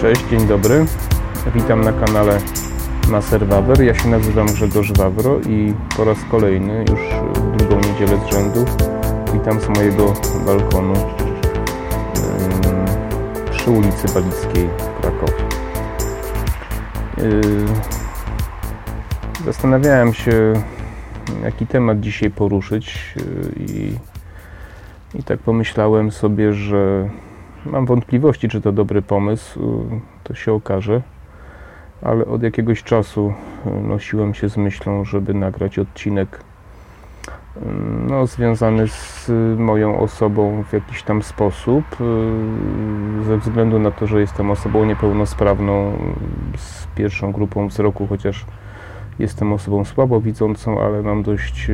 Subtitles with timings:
[0.00, 0.84] Cześć, dzień dobry.
[1.54, 2.38] Witam na kanale
[3.08, 3.82] Maser Wawer.
[3.82, 7.00] Ja się nazywam Grzegorz Wawro i po raz kolejny, już
[7.58, 8.64] drugą niedzielę z rzędu,
[9.32, 10.14] witam z mojego
[10.46, 10.94] balkonu
[13.50, 15.44] przy ulicy Balickiej w Krakowie.
[17.18, 17.66] Yy,
[19.44, 20.52] zastanawiałem się,
[21.42, 23.96] jaki temat dzisiaj poruszyć yy, i,
[25.18, 27.10] i tak pomyślałem sobie, że
[27.66, 29.60] mam wątpliwości, czy to dobry pomysł,
[29.90, 31.02] yy, to się okaże,
[32.02, 33.32] ale od jakiegoś czasu
[33.82, 36.40] nosiłem się z myślą, żeby nagrać odcinek
[38.08, 41.84] no, związany z moją osobą w jakiś tam sposób,
[43.26, 45.92] ze względu na to, że jestem osobą niepełnosprawną
[46.56, 48.46] z pierwszą grupą wzroku, chociaż
[49.18, 51.70] jestem osobą słabo widzącą, ale mam dość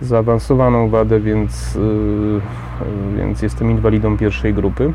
[0.00, 1.78] zaawansowaną wadę, więc,
[3.16, 4.92] więc jestem inwalidą pierwszej grupy.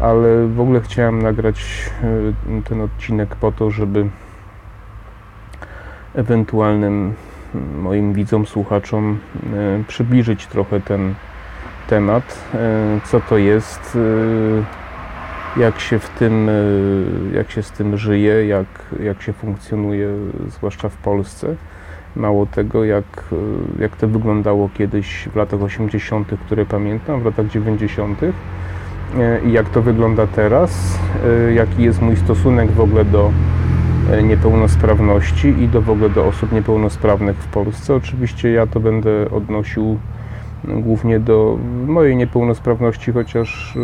[0.00, 1.90] Ale w ogóle chciałem nagrać
[2.64, 4.06] ten odcinek po to, żeby
[6.14, 7.14] ewentualnym
[7.78, 9.18] moim widzom, słuchaczom
[9.54, 11.14] e, przybliżyć trochę ten
[11.88, 12.38] temat,
[13.04, 13.98] co to jest,
[15.56, 16.50] jak się w tym,
[17.34, 18.66] jak się z tym żyje, jak,
[19.00, 20.08] jak się funkcjonuje,
[20.48, 21.56] zwłaszcza w Polsce.
[22.16, 23.04] Mało tego, jak,
[23.78, 28.20] jak to wyglądało kiedyś w latach 80., które pamiętam, w latach 90.
[29.46, 30.98] i jak to wygląda teraz,
[31.54, 33.32] jaki jest mój stosunek w ogóle do,
[34.10, 37.94] E, niepełnosprawności i do w ogóle do osób niepełnosprawnych w Polsce.
[37.94, 39.98] Oczywiście ja to będę odnosił
[40.64, 43.76] głównie do mojej niepełnosprawności, chociaż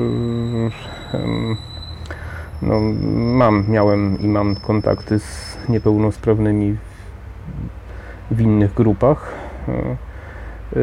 [1.13, 1.19] e,
[2.63, 2.81] no,
[3.15, 6.77] mam, miałem i mam kontakty z niepełnosprawnymi
[8.31, 9.35] w innych grupach.
[9.69, 10.81] E,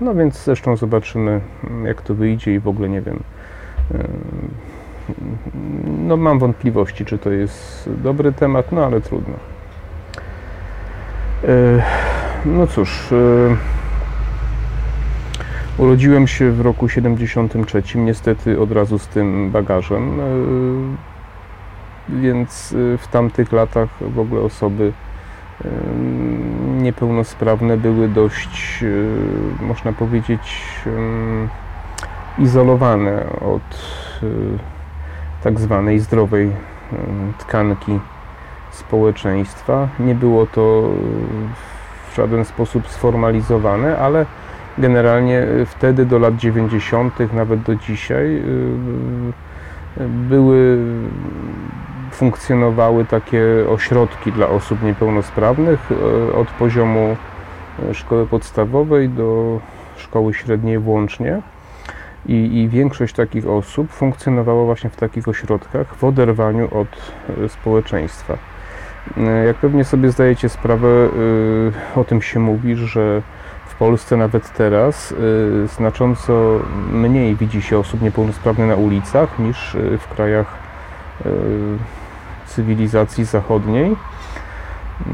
[0.00, 1.40] no więc zresztą zobaczymy,
[1.84, 3.22] jak to wyjdzie i w ogóle nie wiem
[6.08, 9.34] no mam wątpliwości, czy to jest dobry temat, no ale trudno.
[11.44, 11.82] E,
[12.44, 13.56] no cóż, e,
[15.78, 20.24] urodziłem się w roku 73, niestety od razu z tym bagażem, e,
[22.08, 24.92] więc w tamtych latach w ogóle osoby
[26.78, 28.84] niepełnosprawne były dość,
[29.60, 30.74] można powiedzieć,
[32.38, 33.92] izolowane od
[35.42, 36.52] tak zwanej zdrowej
[37.38, 38.00] tkanki
[38.70, 39.88] społeczeństwa.
[40.00, 40.90] Nie było to
[42.10, 44.26] w żaden sposób sformalizowane, ale
[44.78, 48.42] generalnie wtedy do lat 90., nawet do dzisiaj,
[50.08, 50.78] były,
[52.18, 57.16] funkcjonowały takie ośrodki dla osób niepełnosprawnych y, od poziomu
[57.92, 59.60] szkoły podstawowej do
[59.96, 61.42] szkoły średniej włącznie.
[62.26, 66.88] I, I, większość takich osób funkcjonowała właśnie w takich ośrodkach w oderwaniu od
[67.44, 68.38] e, społeczeństwa.
[69.16, 73.22] E, jak pewnie sobie zdajecie sprawę, e, o tym się mówi, że
[73.66, 75.14] w Polsce nawet teraz
[75.76, 76.60] znacząco
[76.92, 80.54] mniej widzi się osób niepełnosprawnych na ulicach niż w krajach
[82.58, 83.96] cywilizacji zachodniej.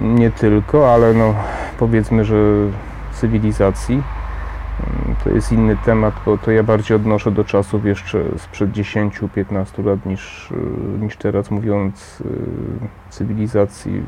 [0.02, 1.34] Nie tylko, ale no
[1.78, 2.36] powiedzmy, że
[3.12, 4.02] cywilizacji
[5.24, 10.06] to jest inny temat, bo to ja bardziej odnoszę do czasów jeszcze sprzed 10-15 lat
[10.06, 10.54] niż, y,
[11.00, 12.24] niż teraz, mówiąc y,
[13.10, 14.02] cywilizacji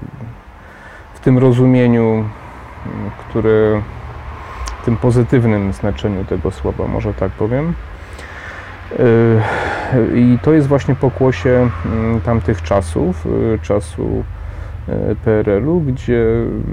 [1.15, 2.25] w tym rozumieniu,
[3.19, 3.83] które
[4.83, 7.75] w tym pozytywnym znaczeniu tego słowa, może tak powiem.
[9.95, 13.27] Y, I to jest właśnie pokłosie mm, tamtych czasów,
[13.63, 14.25] czasu
[14.89, 16.25] E, PRL-u, gdzie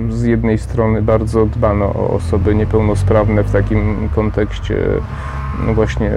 [0.10, 4.76] z jednej strony bardzo dbano o osoby niepełnosprawne w takim kontekście
[5.68, 6.12] no właśnie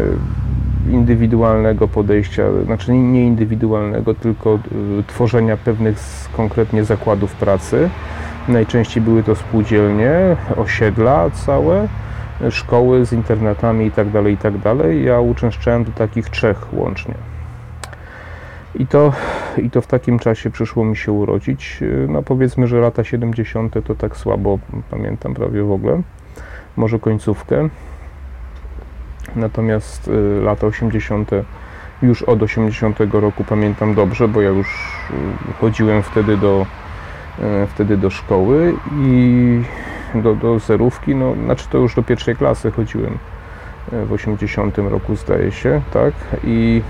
[0.91, 4.59] indywidualnego podejścia, znaczy nie indywidualnego, tylko e,
[5.07, 5.97] tworzenia pewnych
[6.37, 7.91] konkretnie zakładów pracy.
[8.49, 10.13] Najczęściej były to spółdzielnie,
[10.57, 11.89] osiedla całe,
[12.51, 14.37] szkoły z internatami itd.
[14.37, 14.53] Tak.
[14.63, 17.15] Tak ja uczęszczałem do takich trzech łącznie.
[18.75, 19.13] I to,
[19.57, 21.81] I to w takim czasie przyszło mi się urodzić.
[22.09, 23.75] No powiedzmy, że lata 70.
[23.85, 24.59] to tak słabo
[24.91, 26.03] pamiętam prawie w ogóle.
[26.77, 27.69] Może końcówkę.
[29.37, 31.31] Natomiast y, lata 80.
[32.03, 34.69] już od 80 roku pamiętam dobrze, bo ja już
[35.51, 36.67] y, chodziłem wtedy do,
[37.39, 39.63] y, wtedy do szkoły i
[40.15, 43.19] do, do zerówki, no, znaczy to już do pierwszej klasy chodziłem
[43.93, 46.15] w 80 roku zdaje się, tak,
[46.45, 46.83] i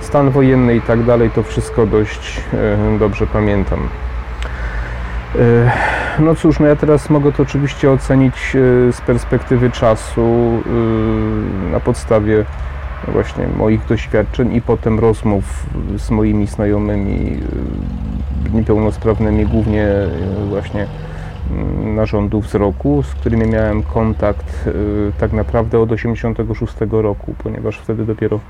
[0.00, 3.78] stan wojenny i tak dalej, to wszystko dość e, dobrze pamiętam.
[5.38, 5.38] E,
[6.18, 10.62] no cóż, no ja teraz mogę to oczywiście ocenić e, z perspektywy czasu
[11.72, 12.44] na podstawie
[13.08, 17.40] właśnie moich doświadczeń i potem rozmów z moimi znajomymi
[18.52, 19.88] niepełnosprawnymi, głównie
[20.48, 20.86] właśnie
[21.84, 28.40] narządu wzroku, z którymi miałem kontakt y, tak naprawdę od 86 roku, ponieważ wtedy dopiero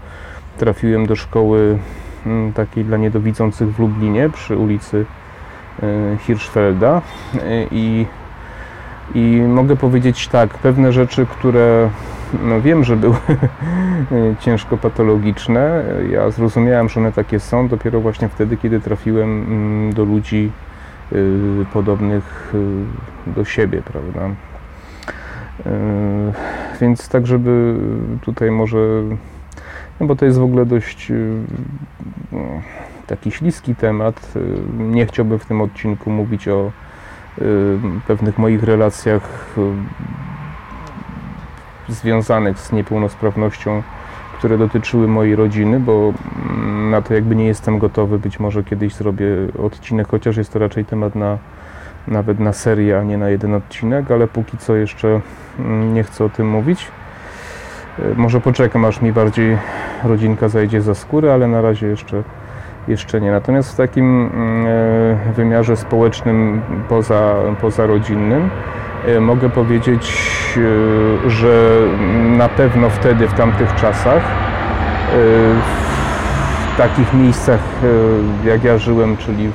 [0.58, 1.78] trafiłem do szkoły
[2.26, 5.04] mm, takiej dla niedowidzących w Lublinie przy ulicy
[6.20, 7.02] Hirschfelda
[7.70, 8.06] i,
[9.14, 11.90] i mogę powiedzieć tak, pewne rzeczy, które
[12.42, 13.16] no wiem, że były
[14.40, 15.84] ciężko patologiczne.
[16.10, 20.67] Ja zrozumiałem, że one takie są dopiero właśnie wtedy, kiedy trafiłem mm, do ludzi y,
[21.72, 24.28] podobnych y, do siebie, prawda?
[24.28, 24.32] Y,
[26.80, 27.74] więc tak, żeby
[28.20, 28.78] tutaj może,
[30.00, 31.12] no bo to jest w ogóle dość
[32.32, 32.40] no,
[33.06, 34.32] taki śliski temat.
[34.78, 36.72] Nie chciałbym w tym odcinku mówić o
[38.06, 39.54] pewnych moich relacjach
[41.88, 43.82] związanych z niepełnosprawnością,
[44.38, 46.12] które dotyczyły mojej rodziny, bo
[46.48, 48.18] mm, na to jakby nie jestem gotowy.
[48.18, 49.26] Być może kiedyś zrobię
[49.62, 51.38] odcinek, chociaż jest to raczej temat na
[52.08, 55.20] nawet na serię, a nie na jeden odcinek, ale póki co jeszcze
[55.58, 56.88] mm, nie chcę o tym mówić.
[57.98, 59.58] E, może poczekam, aż mi bardziej
[60.04, 62.22] rodzinka zajdzie za skórę, ale na razie jeszcze,
[62.88, 63.30] jeszcze nie.
[63.30, 68.50] Natomiast w takim mm, e, wymiarze społecznym poza, pozarodzinnym
[68.87, 68.87] E,
[69.20, 70.14] mogę powiedzieć,
[71.26, 71.78] e, że
[72.36, 75.16] na pewno wtedy, w tamtych czasach, e,
[76.74, 77.60] w takich miejscach,
[78.44, 79.50] jak ja żyłem, czyli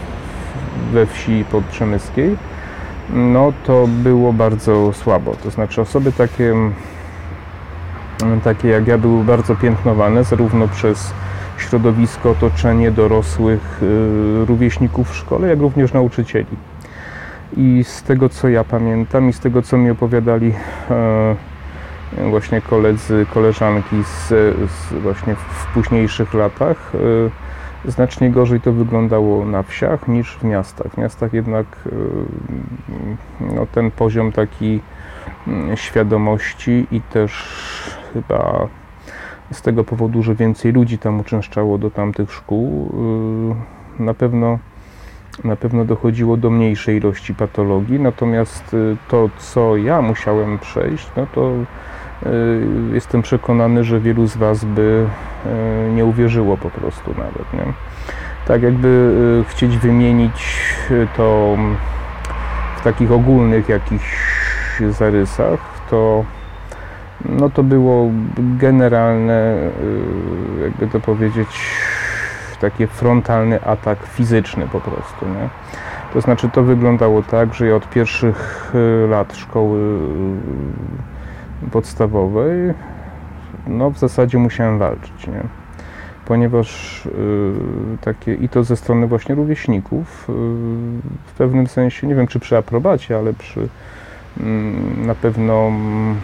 [0.94, 2.38] we wsi podprzemyskiej,
[3.10, 5.36] no to było bardzo słabo.
[5.44, 6.54] To znaczy osoby takie,
[8.44, 11.14] takie jak ja były bardzo piętnowane zarówno przez
[11.58, 13.82] środowisko, otoczenie dorosłych
[14.48, 16.73] rówieśników w szkole, jak również nauczycieli.
[17.58, 20.54] I z tego co ja pamiętam i z tego co mi opowiadali
[20.92, 21.36] e,
[22.30, 24.28] właśnie koledzy, koleżanki z,
[24.72, 26.92] z właśnie w późniejszych latach,
[27.86, 30.92] e, znacznie gorzej to wyglądało na wsiach niż w miastach.
[30.92, 31.90] W miastach jednak e,
[33.56, 34.80] no, ten poziom taki
[35.48, 37.34] mm, świadomości i też
[38.14, 38.68] chyba
[39.52, 42.92] z tego powodu, że więcej ludzi tam uczęszczało do tamtych szkół,
[44.00, 44.60] na pewno
[45.44, 51.28] na pewno dochodziło do mniejszej ilości patologii, natomiast y, to, co ja musiałem przejść, no
[51.36, 55.06] to y, jestem przekonany, że wielu z Was by
[55.90, 57.54] y, nie uwierzyło po prostu nawet.
[57.54, 57.74] Nie?
[58.48, 59.14] Tak jakby
[59.48, 60.66] chcieć wymienić
[61.18, 61.58] to
[62.78, 64.18] w takich ogólnych jakichś
[64.90, 65.60] zarysach,
[65.90, 66.26] to
[67.26, 69.56] no to było generalne,
[70.64, 71.48] jakby to powiedzieć,
[72.64, 75.26] taki frontalny atak fizyczny po prostu.
[75.26, 75.50] Nie?
[76.14, 79.80] To znaczy to wyglądało tak, że ja od pierwszych y, lat szkoły
[81.68, 82.74] y, podstawowej
[83.68, 85.44] no w zasadzie musiałem walczyć, nie?
[86.26, 87.10] ponieważ y,
[88.02, 90.26] takie i to ze strony właśnie rówieśników
[91.26, 93.70] w pewnym sensie, nie wiem czy przy aprobacie, ale przy y,
[94.98, 96.16] na pewno mm,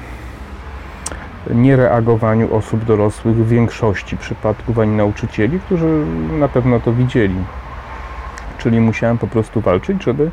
[1.55, 6.05] niereagowaniu osób dorosłych w większości przypadków, ani nauczycieli, którzy
[6.39, 7.35] na pewno to widzieli.
[8.57, 10.31] Czyli musiałem po prostu walczyć, żeby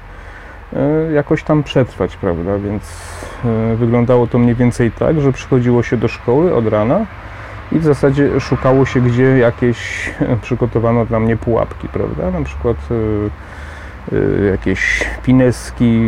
[0.76, 2.58] e, jakoś tam przetrwać, prawda?
[2.58, 2.82] Więc
[3.44, 7.06] e, wyglądało to mniej więcej tak, że przychodziło się do szkoły od rana
[7.73, 10.11] i w zasadzie szukało się, gdzie jakieś
[10.42, 12.30] przygotowano dla mnie pułapki, prawda?
[12.30, 16.00] Na przykład e, jakieś pineski,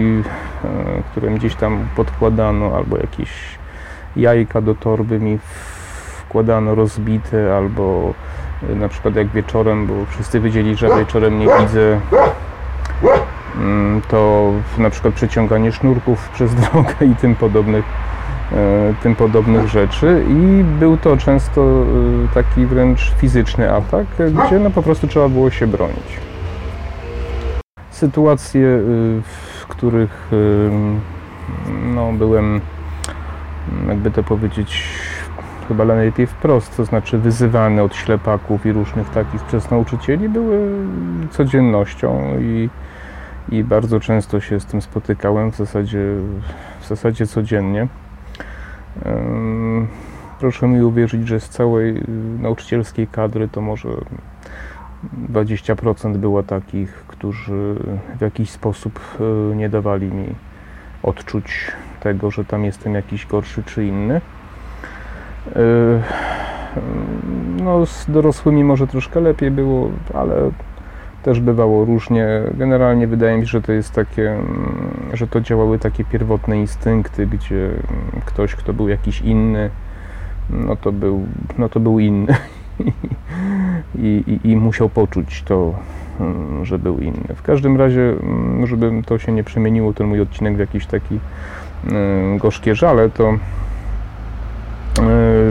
[1.10, 3.57] które gdzieś tam podkładano, albo jakieś
[4.16, 5.38] jajka do torby mi
[6.28, 8.14] wkładano rozbite, albo
[8.70, 12.00] y, na przykład jak wieczorem, bo wszyscy wiedzieli, że wieczorem nie widzę,
[13.56, 17.84] mm, to na przykład przeciąganie sznurków przez drogę i tym podobnych,
[18.52, 18.54] y,
[19.02, 24.82] tym podobnych rzeczy i był to często y, taki wręcz fizyczny atak, gdzie no po
[24.82, 26.18] prostu trzeba było się bronić.
[27.90, 28.60] Sytuacje,
[29.22, 30.30] w których
[31.94, 32.60] no, byłem
[33.88, 34.84] jakby to powiedzieć,
[35.68, 40.70] chyba najlepiej wprost, to znaczy wyzywane od ślepaków i różnych takich przez nauczycieli, były
[41.30, 42.68] codziennością i,
[43.48, 46.00] i bardzo często się z tym spotykałem, w zasadzie,
[46.80, 47.88] w zasadzie codziennie.
[50.40, 52.02] Proszę mi uwierzyć, że z całej
[52.40, 53.88] nauczycielskiej kadry to może
[55.32, 57.75] 20% było takich, którzy
[58.18, 60.34] w jakiś sposób e, nie dawali mi
[61.02, 64.20] odczuć tego, że tam jestem jakiś gorszy czy inny.
[65.56, 65.60] E,
[67.62, 70.50] no, z dorosłymi może troszkę lepiej było, ale
[71.22, 72.28] też bywało różnie.
[72.54, 74.36] Generalnie wydaje mi się, że to jest takie,
[75.12, 77.70] że to działały takie pierwotne instynkty, gdzie
[78.24, 79.70] ktoś, kto był jakiś inny,
[80.50, 81.26] no to był,
[81.58, 82.34] no to był inny.
[83.98, 85.74] I, i, I musiał poczuć to,
[86.20, 87.34] mm, że był inny.
[87.34, 91.14] W każdym razie, mm, żeby to się nie przemieniło, ten mój odcinek w jakiś taki
[91.14, 91.20] mm,
[92.38, 93.38] gorzkie żale, to e,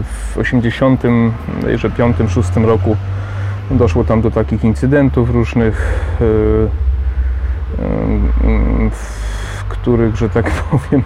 [0.03, 2.95] w 85, 6 roku
[3.71, 6.25] doszło tam do takich incydentów różnych, e,
[8.91, 11.03] w których, że tak powiem,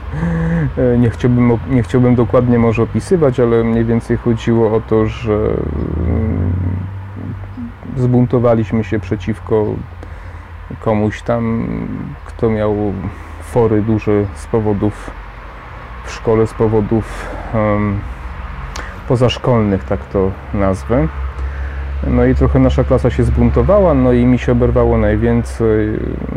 [0.97, 5.53] nie chciałbym, nie chciałbym dokładnie może opisywać, ale mniej więcej chodziło o to, że
[7.97, 9.65] zbuntowaliśmy się przeciwko
[10.79, 11.67] komuś tam,
[12.25, 12.75] kto miał
[13.51, 15.11] fory duże z powodów
[16.05, 17.99] w szkole, z powodów um,
[19.07, 21.07] pozaszkolnych, tak to nazwę.
[22.07, 25.89] No i trochę nasza klasa się zbuntowała, no i mi się oberwało najwięcej.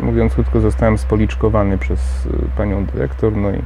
[0.03, 3.61] Mówiąc krótko, zostałem spoliczkowany przez y, panią dyrektor, no i y,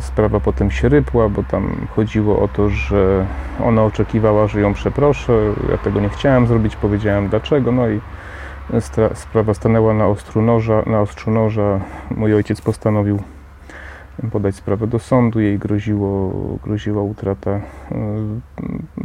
[0.00, 3.26] sprawa potem się rypła, bo tam chodziło o to, że
[3.64, 5.32] ona oczekiwała, że ją przeproszę.
[5.70, 8.00] Ja tego nie chciałem zrobić, powiedziałem dlaczego, no i
[9.14, 10.82] sprawa stanęła na ostrzu noża.
[10.86, 11.80] Na ostrzu noża.
[12.10, 13.18] Mój ojciec postanowił
[14.32, 15.40] podać sprawę do sądu.
[15.40, 16.32] Jej groziło,
[16.64, 17.60] groziła utrata e,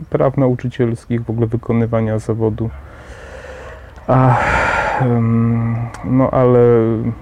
[0.09, 2.69] praw nauczycielskich, w ogóle wykonywania zawodu.
[4.07, 4.37] A,
[6.05, 6.59] no ale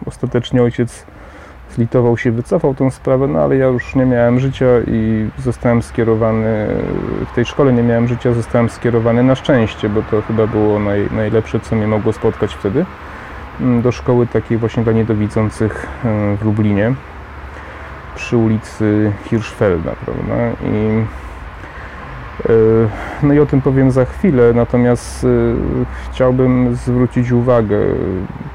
[0.06, 1.06] ostatecznie ojciec
[1.76, 6.68] zlitował się, wycofał tę sprawę, no ale ja już nie miałem życia i zostałem skierowany,
[7.32, 11.08] w tej szkole nie miałem życia, zostałem skierowany na szczęście, bo to chyba było naj,
[11.12, 12.86] najlepsze, co mnie mogło spotkać wtedy,
[13.60, 16.94] do szkoły takiej właśnie dla niedowidzących e, w Lublinie
[18.16, 20.34] przy ulicy Hirschfelda, prawda?
[20.64, 21.06] I,
[23.24, 25.28] no i o tym powiem za chwilę, natomiast e,
[26.12, 27.80] chciałbym zwrócić uwagę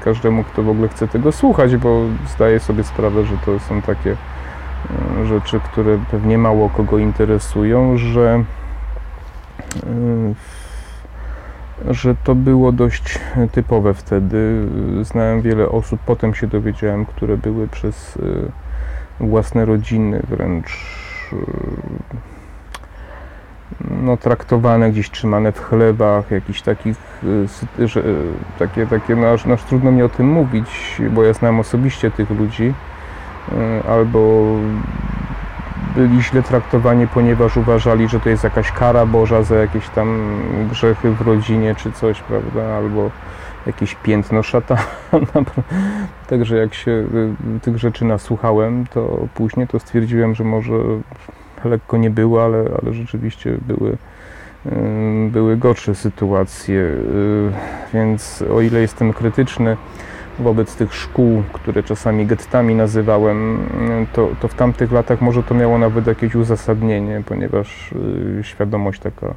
[0.03, 4.11] każdemu, kto w ogóle chce tego słuchać, bo zdaję sobie sprawę, że to są takie
[4.11, 8.43] e, rzeczy, które pewnie mało kogo interesują, że
[11.89, 13.19] że to było dość
[13.51, 14.67] typowe wtedy.
[15.01, 18.17] Znałem wiele osób, potem się dowiedziałem, które były przez
[19.19, 20.85] własne rodziny wręcz
[21.33, 22.36] e,
[24.03, 26.97] no, traktowane, gdzieś trzymane w chlebach, jakichś takich,
[27.79, 28.03] e, że,
[28.59, 32.11] takie, takie no, aż, no, aż trudno mi o tym mówić, bo ja znam osobiście
[32.11, 32.73] tych ludzi,
[33.89, 34.45] albo
[35.95, 41.11] byli źle traktowani, ponieważ uważali, że to jest jakaś kara Boża za jakieś tam grzechy
[41.11, 43.11] w rodzinie czy coś, prawda, albo
[43.65, 44.81] jakieś piętno szatana.
[46.29, 50.73] Także jak się y, tych rzeczy nasłuchałem, to później to stwierdziłem, że może
[51.65, 53.97] lekko nie było, ale, ale rzeczywiście były,
[54.65, 56.79] y, były gorsze sytuacje.
[56.79, 57.51] Y,
[57.93, 59.77] więc o ile jestem krytyczny
[60.39, 63.59] wobec tych szkół, które czasami gettami nazywałem,
[64.13, 67.93] to, to w tamtych latach może to miało nawet jakieś uzasadnienie, ponieważ
[68.41, 69.33] świadomość taka,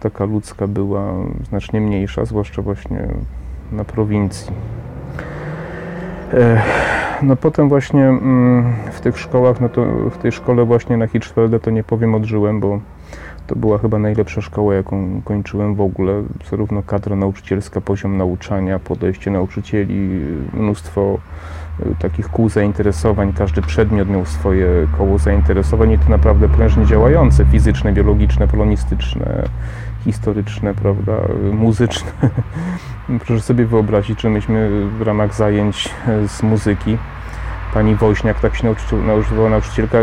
[0.00, 1.12] taka ludzka była
[1.48, 3.08] znacznie mniejsza, zwłaszcza właśnie
[3.72, 4.52] na prowincji.
[7.22, 11.60] No potem właśnie mm, w tych szkołach, no to w tej szkole właśnie na Hirschfelde
[11.60, 12.80] to nie powiem odżyłem, bo
[13.46, 16.22] to była chyba najlepsza szkoła, jaką kończyłem w ogóle.
[16.50, 20.20] Zarówno kadra nauczycielska, poziom nauczania, podejście nauczycieli,
[20.54, 21.18] mnóstwo
[21.80, 23.32] e, takich kół zainteresowań.
[23.32, 24.68] Każdy przedmiot miał swoje
[24.98, 29.42] koło zainteresowań i to naprawdę prężnie działające, fizyczne, biologiczne, polonistyczne,
[30.06, 31.12] historyczne, prawda,
[31.52, 32.10] muzyczne.
[33.26, 36.98] Proszę sobie wyobrazić, że myśmy w ramach zajęć e, z muzyki,
[37.74, 38.74] pani Woźniak, tak się
[39.06, 40.02] nauczyła nauczycielka, e,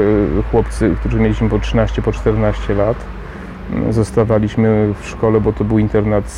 [0.52, 2.98] chłopcy, którzy mieliśmy po 13, po 14 lat,
[3.90, 6.32] zostawaliśmy w szkole, bo to był internat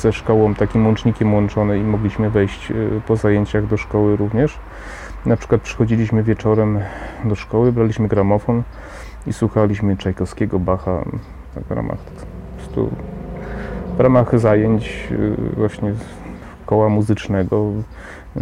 [0.00, 2.74] ze szkołą, takim łącznikiem łączony i mogliśmy wejść e,
[3.06, 4.58] po zajęciach do szkoły również.
[5.26, 6.80] Na przykład przychodziliśmy wieczorem
[7.24, 8.62] do szkoły, braliśmy gramofon
[9.26, 11.04] i słuchaliśmy Czajkowskiego, Bacha
[11.54, 11.98] tak w ramach
[12.76, 12.96] prostu
[13.96, 15.94] w ramach zajęć y, właśnie
[16.66, 17.72] koła muzycznego
[18.36, 18.40] y,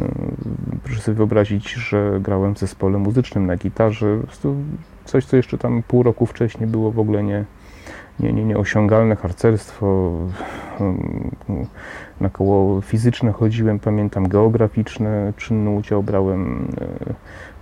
[0.84, 4.18] proszę sobie wyobrazić, że grałem w zespole muzycznym na gitarze.
[5.04, 7.44] Coś, co jeszcze tam pół roku wcześniej było w ogóle nie,
[8.20, 10.12] nie, nie, nieosiągalne, harcerstwo.
[10.80, 11.66] Y,
[12.20, 16.68] na koło fizyczne chodziłem, pamiętam geograficzne, czynny udział brałem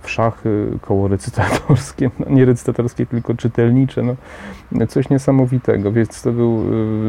[0.03, 4.03] w szachy, koło recytatorskie, no nie recytatorskie, tylko czytelnicze,
[4.71, 6.63] no, coś niesamowitego, więc to był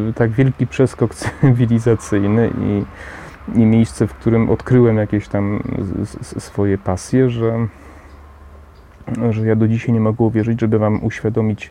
[0.08, 2.84] y, tak wielki przeskok cywilizacyjny i,
[3.58, 5.62] i miejsce, w którym odkryłem jakieś tam
[6.22, 7.66] swoje pasje, że,
[9.30, 11.70] że ja do dzisiaj nie mogę uwierzyć, żeby Wam uświadomić,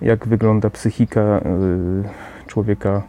[0.00, 3.02] jak wygląda psychika y, człowieka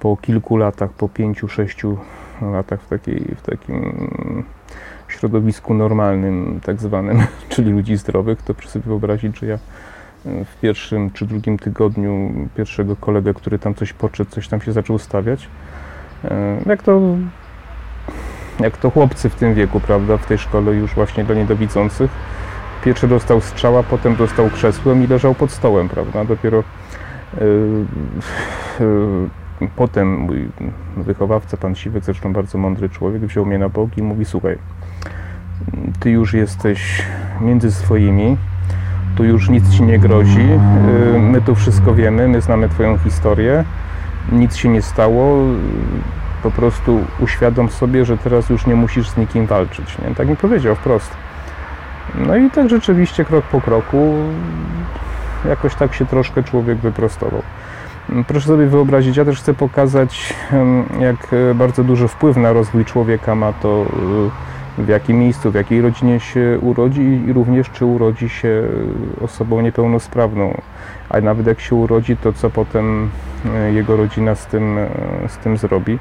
[0.00, 1.98] po kilku latach, po pięciu, sześciu
[2.42, 4.44] latach w, takiej, w takim
[5.18, 9.58] środowisku normalnym, tak zwanym, czyli ludzi zdrowych, to proszę sobie wyobrazić, że ja
[10.24, 14.98] w pierwszym czy drugim tygodniu pierwszego kolegę, który tam coś poczedł, coś tam się zaczął
[14.98, 15.48] stawiać.
[16.66, 17.00] Jak to,
[18.60, 22.10] jak to chłopcy w tym wieku, prawda, w tej szkole już właśnie dla niedowidzących.
[22.84, 26.24] Pierwszy dostał strzała, potem dostał krzesłem i leżał pod stołem, prawda.
[26.24, 26.64] Dopiero
[27.40, 27.44] yy,
[28.80, 29.28] yy,
[29.76, 30.48] potem mój
[30.96, 34.58] wychowawca, pan Siwek, zresztą bardzo mądry człowiek, wziął mnie na bok i mówi, słuchaj,
[36.00, 37.02] ty już jesteś
[37.40, 38.36] między swoimi,
[39.16, 40.48] tu już nic ci nie grozi,
[41.12, 43.64] yy, my tu wszystko wiemy, my znamy twoją historię,
[44.32, 45.44] nic się nie stało,
[46.42, 49.98] po prostu uświadom sobie, że teraz już nie musisz z nikim walczyć.
[49.98, 50.14] Nie?
[50.14, 51.10] Tak mi powiedział wprost.
[52.14, 54.14] No i tak rzeczywiście krok po kroku
[55.48, 57.42] jakoś tak się troszkę człowiek wyprostował.
[58.26, 60.34] Proszę sobie wyobrazić, ja też chcę pokazać,
[61.00, 63.86] jak bardzo duży wpływ na rozwój człowieka ma to,
[64.78, 68.62] w jakim miejscu, w jakiej rodzinie się urodzi i również czy urodzi się
[69.20, 70.60] osobą niepełnosprawną.
[71.10, 73.10] A nawet jak się urodzi, to co potem
[73.54, 74.88] e, jego rodzina z tym, e,
[75.28, 75.98] z tym zrobi.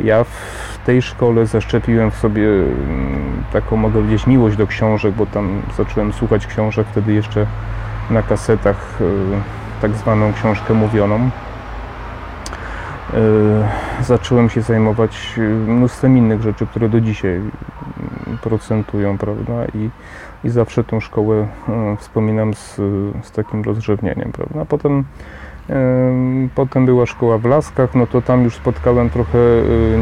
[0.00, 5.26] Ja w tej szkole zaszczepiłem w sobie mm, taką, mogę powiedzieć, miłość do książek, bo
[5.26, 7.46] tam zacząłem słuchać książek wtedy jeszcze
[8.10, 11.30] na kasetach, e, tak zwaną książkę mówioną.
[14.02, 17.40] Zacząłem się zajmować mnóstwem innych rzeczy, które do dzisiaj
[18.42, 19.52] procentują, prawda?
[19.74, 19.90] I,
[20.44, 21.46] i zawsze tą szkołę
[21.98, 22.76] wspominam z,
[23.22, 24.64] z takim rozrzewnieniem, prawda?
[24.64, 25.04] Potem
[26.54, 29.38] Potem była szkoła w Laskach, no to tam już spotkałem trochę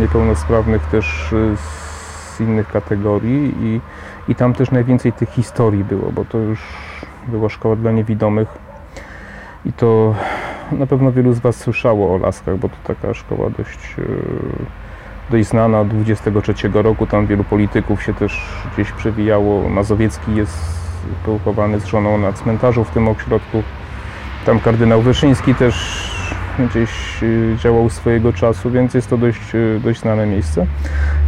[0.00, 3.80] niepełnosprawnych też z innych kategorii i,
[4.28, 6.60] i tam też najwięcej tych historii było, bo to już
[7.28, 8.61] była szkoła dla niewidomych
[9.66, 10.14] i to
[10.72, 14.04] na pewno wielu z Was słyszało o Laskach, bo to taka szkoła dość, y,
[15.30, 18.42] dość znana od 23 roku, tam wielu polityków się też
[18.74, 20.82] gdzieś przewijało, Mazowiecki jest
[21.26, 23.62] pochowany z żoną na cmentarzu w tym ośrodku.
[24.46, 26.10] Tam kardynał Wyszyński też
[26.58, 30.66] gdzieś y, działał swojego czasu, więc jest to dość, y, dość znane miejsce.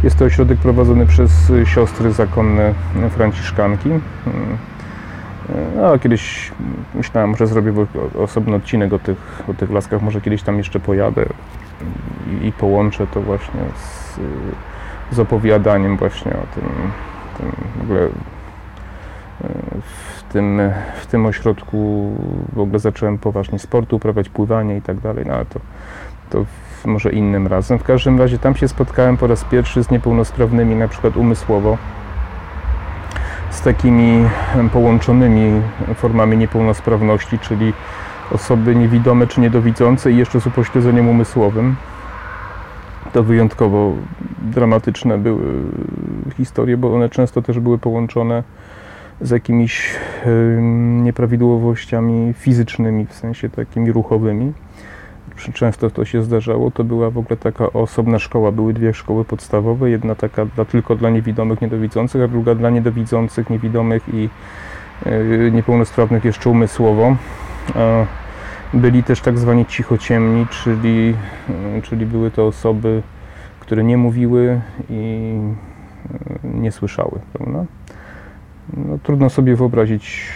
[0.03, 2.73] Jest to ośrodek prowadzony przez siostry zakonne
[3.09, 3.89] Franciszkanki.
[5.75, 6.51] No, kiedyś
[6.95, 7.73] myślałem, że zrobię
[8.19, 11.25] osobny odcinek o tych, o tych laskach, może kiedyś tam jeszcze pojadę
[12.41, 14.19] i, połączę to właśnie z,
[15.15, 16.69] z opowiadaniem właśnie o tym,
[17.37, 18.09] tym w ogóle
[19.81, 20.61] w tym,
[21.01, 22.11] w tym ośrodku.
[22.53, 25.59] W ogóle zacząłem poważnie sport uprawiać, pływanie i tak dalej, no ale to,
[26.29, 26.45] to
[26.85, 27.79] może innym razem.
[27.79, 31.77] W każdym razie tam się spotkałem po raz pierwszy z niepełnosprawnymi, na przykład umysłowo,
[33.49, 34.29] z takimi
[34.73, 35.61] połączonymi
[35.95, 37.73] formami niepełnosprawności, czyli
[38.31, 41.75] osoby niewidome czy niedowidzące i jeszcze z upośledzeniem umysłowym.
[43.13, 43.93] To wyjątkowo
[44.41, 45.43] dramatyczne były
[46.37, 48.43] historie, bo one często też były połączone
[49.21, 49.95] z jakimiś
[51.03, 54.53] nieprawidłowościami fizycznymi, w sensie takimi ruchowymi.
[55.53, 56.71] Często to się zdarzało.
[56.71, 58.51] To była w ogóle taka osobna szkoła.
[58.51, 59.89] Były dwie szkoły podstawowe.
[59.89, 64.29] Jedna taka dla, tylko dla niewidomych, niedowidzących, a druga dla niedowidzących, niewidomych i
[65.05, 67.15] e, niepełnosprawnych jeszcze umysłowo.
[68.73, 71.15] Byli też tak zwani cichociemni, czyli,
[71.77, 73.01] e, czyli były to osoby,
[73.59, 75.33] które nie mówiły i
[76.43, 77.19] e, nie słyszały.
[77.33, 77.65] Prawda?
[78.73, 80.31] no, trudno sobie wyobrazić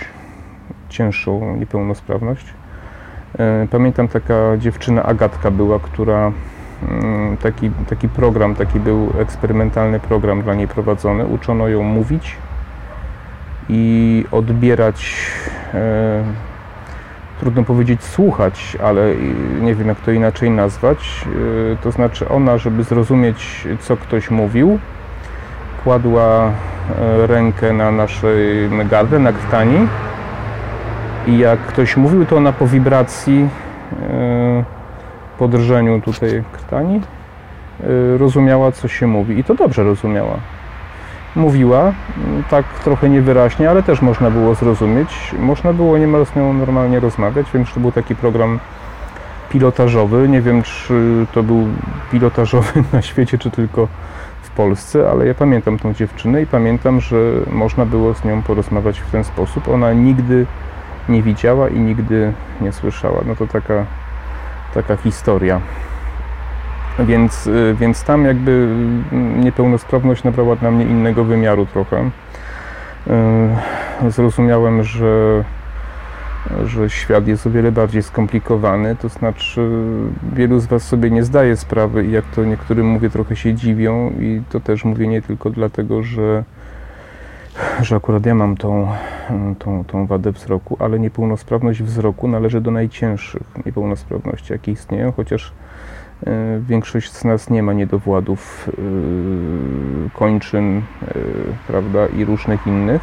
[0.89, 2.45] cięższą niepełnosprawność.
[3.37, 6.31] E, pamiętam taka dziewczyna Agatka była, która
[6.89, 11.25] mm, taki, taki program, taki był eksperymentalny program dla niej prowadzony.
[11.25, 12.35] Uczono ją mówić
[13.69, 15.15] i odbierać,
[15.73, 16.23] e,
[17.39, 19.15] trudno powiedzieć słuchać, ale
[19.61, 21.25] nie wiem jak to inaczej nazwać.
[21.73, 24.79] E, to znaczy ona, żeby zrozumieć co ktoś mówił,
[25.83, 29.87] kładła e, rękę na naszej gardę, na krtani
[31.29, 33.49] i jak ktoś mówił, to ona po wibracji,
[34.09, 34.63] e,
[35.37, 40.35] po drżeniu tutaj krtani e, rozumiała, co się mówi i to dobrze rozumiała.
[41.35, 41.91] Mówiła,
[42.49, 45.35] tak trochę niewyraźnie, ale też można było zrozumieć.
[45.39, 48.59] Można było niemal z nią normalnie rozmawiać, wiem, że to był taki program
[49.49, 50.29] pilotażowy.
[50.29, 51.67] Nie wiem, czy to był
[52.11, 53.87] pilotażowy na świecie, czy tylko
[54.59, 57.17] Polsce, ale ja pamiętam tą dziewczynę i pamiętam, że
[57.51, 59.67] można było z nią porozmawiać w ten sposób.
[59.67, 60.45] Ona nigdy
[61.09, 63.21] nie widziała i nigdy nie słyszała.
[63.25, 63.85] No to taka,
[64.73, 65.61] taka historia.
[66.99, 68.75] Więc, y, więc tam jakby
[69.35, 72.09] niepełnosprawność nabrała dla mnie innego wymiaru trochę.
[74.07, 75.43] Y, zrozumiałem, że
[76.65, 79.69] że świat jest o wiele bardziej skomplikowany, to znaczy
[80.33, 84.13] wielu z Was sobie nie zdaje sprawy i jak to niektórym mówię, trochę się dziwią
[84.19, 86.43] i to też mówię nie tylko dlatego, że
[87.81, 88.87] że akurat ja mam tą,
[89.59, 95.53] tą, tą wadę wzroku, ale niepełnosprawność wzroku należy do najcięższych niepełnosprawności, jakie istnieją, chociaż
[96.27, 96.31] e,
[96.67, 98.71] większość z nas nie ma niedowładów e,
[100.17, 100.81] kończyn, e,
[101.67, 103.01] prawda, i różnych innych.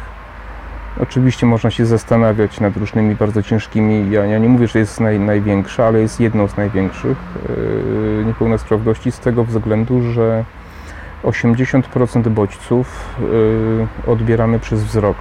[1.01, 5.19] Oczywiście można się zastanawiać nad różnymi bardzo ciężkimi, ja, ja nie mówię, że jest naj,
[5.19, 7.17] największa, ale jest jedną z największych
[8.25, 10.43] niepełnosprawności z tego względu, że
[11.23, 13.15] 80% bodźców
[14.05, 15.17] y, odbieramy przez wzrok.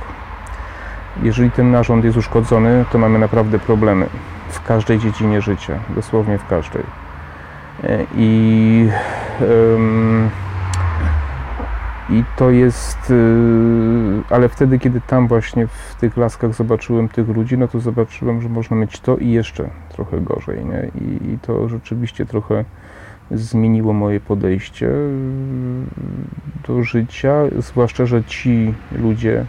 [1.23, 4.07] Jeżeli ten narząd jest uszkodzony, to mamy naprawdę problemy
[4.49, 6.83] w każdej dziedzinie życia, dosłownie w każdej.
[7.85, 8.89] Y, I,
[12.11, 13.15] i to jest, y,
[14.31, 18.49] ale wtedy, kiedy tam właśnie w tych laskach zobaczyłem tych ludzi, no to zobaczyłem, że
[18.49, 20.65] można mieć to i jeszcze trochę gorzej.
[20.65, 20.91] Nie?
[21.01, 22.65] I, i to rzeczywiście trochę
[23.31, 24.91] zmieniło moje podejście
[26.69, 29.47] do życia, zwłaszcza, że ci ludzie y,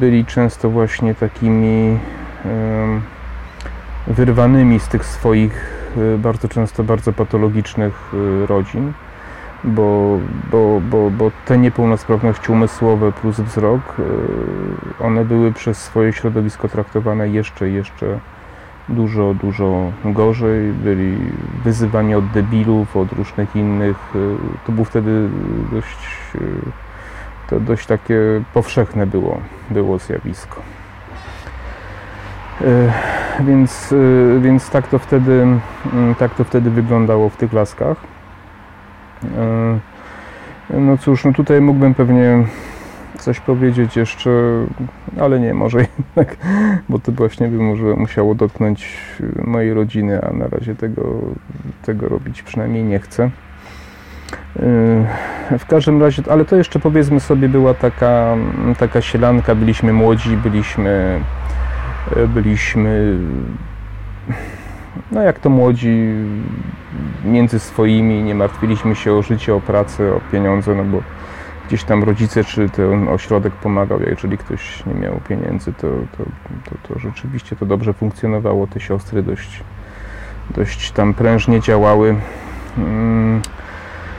[0.00, 1.98] byli często właśnie takimi
[4.06, 8.92] wyrwanymi z tych swoich y, bardzo często bardzo patologicznych y, rodzin,
[9.64, 10.18] bo,
[10.50, 13.96] bo, bo, bo te niepełnosprawności umysłowe plus wzrok,
[15.00, 18.18] one były przez swoje środowisko traktowane jeszcze, jeszcze
[18.88, 20.72] dużo, dużo gorzej.
[20.72, 21.16] Byli
[21.64, 23.96] wyzywani od debilów, od różnych innych.
[24.16, 25.28] Y, to był wtedy
[25.72, 25.98] dość,
[26.34, 26.40] y,
[27.50, 28.18] to dość takie
[28.54, 30.60] powszechne było, było zjawisko.
[32.60, 32.64] Y,
[33.40, 33.94] więc,
[34.40, 35.46] więc tak, to wtedy,
[36.18, 37.96] tak to wtedy wyglądało w tych laskach.
[40.70, 42.44] No cóż, no tutaj mógłbym pewnie
[43.18, 44.30] coś powiedzieć jeszcze,
[45.20, 46.36] ale nie, może jednak,
[46.88, 48.98] bo to właśnie by może musiało dotknąć
[49.44, 51.20] mojej rodziny, a na razie tego,
[51.84, 53.30] tego robić przynajmniej nie chcę.
[55.50, 58.36] Yy, w każdym razie, ale to jeszcze powiedzmy sobie była taka,
[58.78, 61.20] taka sielanka, byliśmy młodzi, byliśmy,
[62.28, 63.18] byliśmy,
[65.12, 66.14] no jak to młodzi,
[67.24, 71.02] między swoimi, nie martwiliśmy się o życie, o pracę, o pieniądze, no bo
[71.68, 76.24] gdzieś tam rodzice czy ten ośrodek pomagał, jeżeli ktoś nie miał pieniędzy, to, to,
[76.64, 78.66] to, to rzeczywiście to dobrze funkcjonowało.
[78.66, 79.64] Te siostry dość,
[80.50, 82.14] dość tam prężnie działały.
[82.78, 83.40] Mm,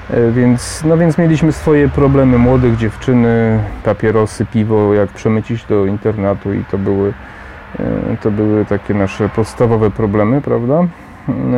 [0.09, 6.53] e, więc, no więc mieliśmy swoje problemy młodych dziewczyny, papierosy, piwo, jak przemycić do internatu
[6.53, 7.13] i to były,
[7.79, 10.87] e, to były takie nasze podstawowe problemy, prawda?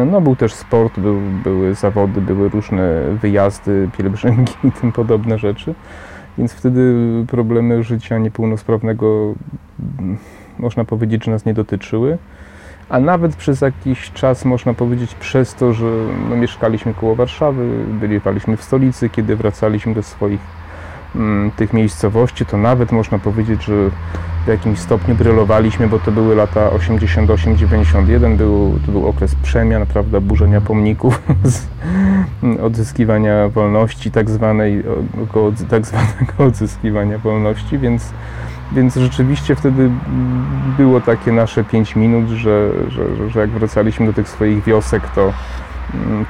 [0.06, 5.76] No był też sport, był, były zawody, były różne wyjazdy, pielgrzymki i tym podobne rzeczy.
[6.38, 6.96] Więc wtedy
[7.28, 9.36] problemy życia niepełnosprawnego
[10.00, 10.18] mm,
[10.60, 12.18] można powiedzieć, że nas nie dotyczyły.
[12.90, 15.86] A nawet przez jakiś czas można powiedzieć przez to, że
[16.30, 20.40] no, mieszkaliśmy koło Warszawy, byliśmy w stolicy, kiedy wracaliśmy do swoich
[21.56, 23.74] tych miejscowości, to nawet można powiedzieć, że
[24.46, 30.22] w jakimś stopniu brylowaliśmy, bo to były lata 88-91, był, to był okres przemian, prawda,
[30.22, 31.22] burzenia pomników,
[32.68, 34.84] odzyskiwania wolności, tak zwanej,
[35.70, 38.14] tak zwanego odzyskiwania wolności, więc,
[38.72, 39.90] więc rzeczywiście wtedy
[40.78, 45.34] było takie nasze 5 minut, że, że, że jak wracaliśmy do tych swoich wiosek, to,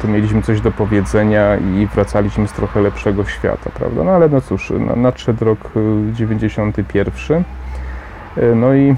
[0.02, 4.04] to mieliśmy coś do powiedzenia i wracaliśmy z trochę lepszego świata, prawda?
[4.04, 5.72] No ale no cóż, nadszedł rok
[6.14, 7.44] 91
[8.38, 8.96] E, no i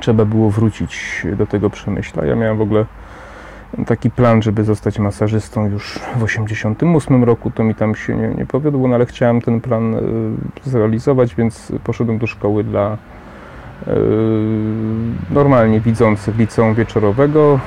[0.00, 2.24] trzeba było wrócić do tego przemyśla.
[2.24, 2.86] Ja miałem w ogóle
[3.86, 8.46] taki plan, żeby zostać masażystą już w 88 roku, to mi tam się nie, nie
[8.46, 10.00] powiodło, no ale chciałem ten plan e,
[10.64, 12.98] zrealizować, więc poszedłem do szkoły dla
[15.30, 17.60] normalnie widzących liceum wieczorowego,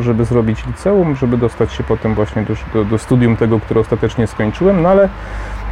[0.00, 4.82] żeby zrobić liceum, żeby dostać się potem właśnie do, do, studium tego, które ostatecznie skończyłem,
[4.82, 5.08] no ale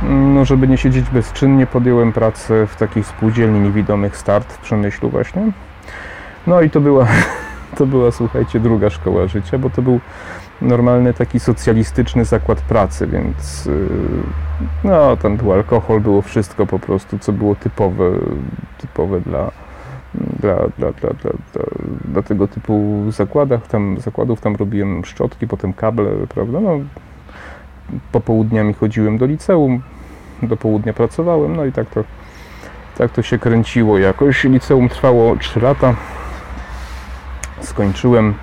[0.08, 5.52] no, żeby nie siedzieć bezczynnie, podjąłem pracę w takiej spółdzielni niewidomych start w Przemyślu właśnie.
[6.46, 7.06] No i to była,
[7.78, 10.00] to była, słuchajcie, druga szkoła życia, bo to był
[10.62, 13.88] normalny taki socjalistyczny zakład pracy, więc y,
[14.84, 18.10] no, tam był alkohol, było wszystko po prostu, co było typowe,
[18.78, 19.50] typowe dla,
[20.14, 21.32] dla, dla, dla, dla,
[22.04, 24.40] dla, tego typu zakładach, tam, zakładów.
[24.40, 26.78] Tam robiłem szczotki, potem kable, prawda, no,
[28.12, 29.82] popołudniami chodziłem do liceum,
[30.42, 32.04] do południa pracowałem, no i tak to,
[32.98, 34.44] tak to się kręciło jakoś.
[34.44, 35.94] Liceum trwało 3 lata,
[37.60, 38.34] skończyłem.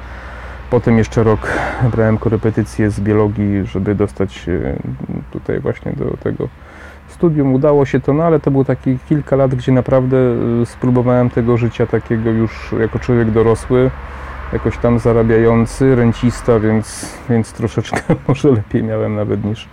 [0.70, 1.48] Potem jeszcze rok
[1.92, 4.76] brałem korepetycje z biologii, żeby dostać się
[5.32, 6.48] tutaj właśnie do tego
[7.22, 7.54] studium.
[7.54, 10.18] Udało się to, no ale to było takie kilka lat, gdzie naprawdę
[10.62, 13.92] y, spróbowałem tego życia takiego już jako człowiek dorosły,
[14.54, 19.68] jakoś tam zarabiający, rencista, więc, więc troszeczkę może lepiej miałem nawet niż,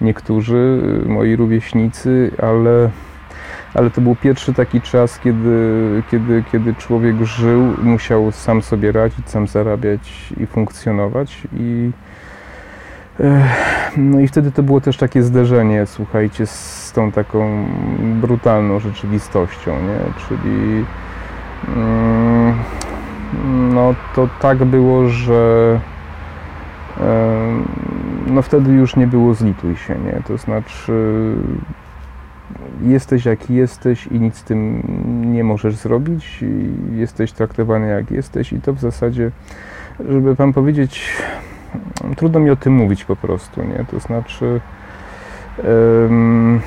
[0.00, 2.90] niektórzy moi rówieśnicy, ale,
[3.74, 9.30] ale to był pierwszy taki czas, kiedy, kiedy, kiedy człowiek żył, musiał sam sobie radzić,
[9.30, 11.90] sam zarabiać i funkcjonować i
[13.96, 17.66] no i wtedy to było też takie zderzenie, słuchajcie, z tą taką
[17.98, 19.98] brutalną rzeczywistością, nie?
[20.28, 20.84] Czyli
[21.76, 22.54] mm,
[23.74, 25.80] no to tak było, że
[28.26, 30.22] no wtedy już nie było zlituj się, nie?
[30.26, 31.34] To znaczy
[32.82, 34.82] jesteś jaki jesteś i nic z tym
[35.32, 36.44] nie możesz zrobić,
[36.92, 39.30] jesteś traktowany jak jesteś i to w zasadzie,
[40.08, 41.16] żeby Wam powiedzieć,
[42.16, 43.84] trudno mi o tym mówić po prostu, nie?
[43.90, 44.60] To znaczy
[45.64, 46.60] um,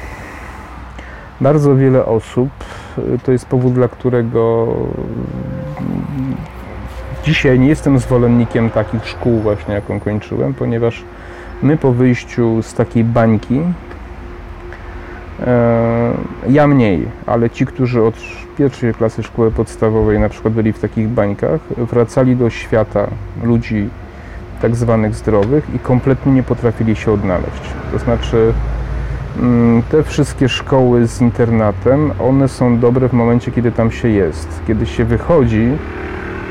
[1.41, 2.49] bardzo wiele osób,
[3.23, 4.67] to jest powód, dla którego
[7.23, 11.03] dzisiaj nie jestem zwolennikiem takich szkół właśnie, jaką kończyłem, ponieważ
[11.61, 13.61] my po wyjściu z takiej bańki,
[15.47, 16.11] e,
[16.49, 18.15] ja mniej, ale ci, którzy od
[18.57, 23.07] pierwszej klasy szkoły podstawowej na przykład byli w takich bańkach, wracali do świata
[23.43, 23.89] ludzi
[24.61, 27.61] tak zwanych zdrowych i kompletnie nie potrafili się odnaleźć.
[27.91, 28.53] To znaczy
[29.39, 34.61] mm, te wszystkie szkoły z internatem, one są dobre w momencie, kiedy tam się jest.
[34.67, 35.71] Kiedy się wychodzi,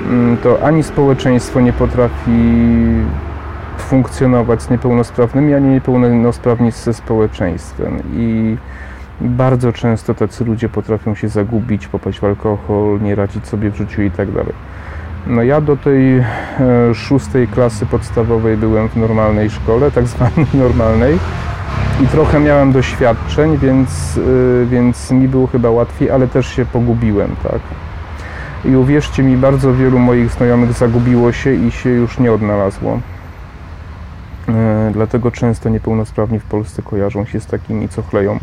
[0.09, 2.31] mm, to ani społeczeństwo nie potrafi
[3.79, 8.03] funkcjonować z niepełnosprawnymi, ani niepełnosprawni ze społeczeństwem.
[8.14, 8.57] I
[9.21, 14.03] bardzo często tacy ludzie potrafią się zagubić, popaść w alkohol, nie radzić sobie w życiu
[14.03, 14.53] i tak dalej.
[15.27, 16.25] No ja do tej e,
[16.95, 21.19] szóstej klasy podstawowej byłem w normalnej szkole, tak zwanej normalnej
[22.05, 24.19] i trochę miałem doświadczeń, więc,
[24.62, 27.61] e, więc mi było chyba łatwiej, ale też się pogubiłem, tak.
[28.65, 33.01] I uwierzcie mi, bardzo wielu moich znajomych zagubiło się i się już nie odnalazło.
[34.49, 38.39] E, dlatego często niepełnosprawni w Polsce kojarzą się z takimi, co chleją.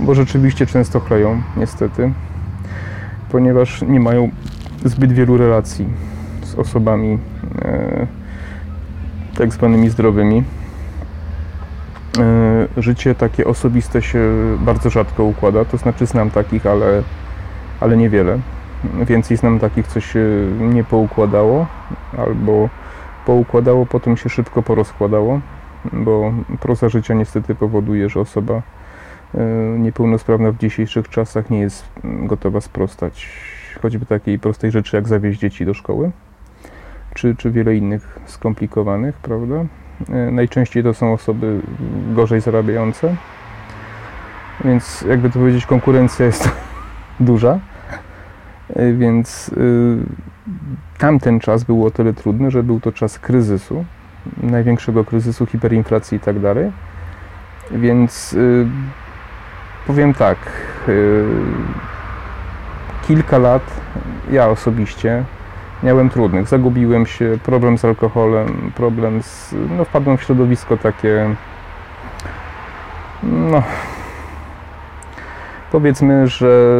[0.00, 2.12] Bo rzeczywiście często chleją, niestety,
[3.30, 4.30] ponieważ nie mają
[4.84, 5.86] zbyt wielu relacji
[6.42, 7.18] z osobami
[7.62, 8.06] e,
[9.38, 10.42] tak zwanymi zdrowymi.
[12.18, 14.20] E, życie takie osobiste się
[14.60, 17.02] bardzo rzadko układa, to znaczy znam takich, ale,
[17.80, 18.38] ale niewiele.
[19.06, 20.20] Więcej znam takich, co się
[20.60, 21.66] nie poukładało
[22.18, 22.68] albo
[23.26, 25.40] poukładało, potem się szybko porozkładało,
[25.92, 28.54] bo proza życia niestety powoduje, że osoba
[29.34, 29.44] e,
[29.78, 33.28] niepełnosprawna w dzisiejszych czasach nie jest gotowa sprostać
[33.82, 36.10] choćby takiej prostej rzeczy jak zawieźć dzieci do szkoły,
[37.14, 39.64] czy, czy wiele innych skomplikowanych, prawda?
[40.08, 41.60] E, najczęściej to są osoby
[42.14, 43.16] gorzej zarabiające,
[44.64, 46.50] więc jakby to powiedzieć, konkurencja jest
[47.20, 47.58] duża,
[48.68, 49.98] e, więc y,
[50.98, 53.84] tamten czas był o tyle trudny, że był to czas kryzysu,
[54.42, 56.72] największego kryzysu, hiperinflacji i tak dalej.
[57.70, 58.36] Więc
[59.86, 60.38] powiem tak,
[63.06, 63.62] kilka lat
[64.30, 65.24] ja osobiście
[65.82, 66.48] miałem trudnych.
[66.48, 69.54] Zagubiłem się, problem z alkoholem, problem z.
[69.76, 71.34] No, wpadłem w środowisko takie.
[73.22, 73.62] No.
[75.72, 76.72] Powiedzmy, że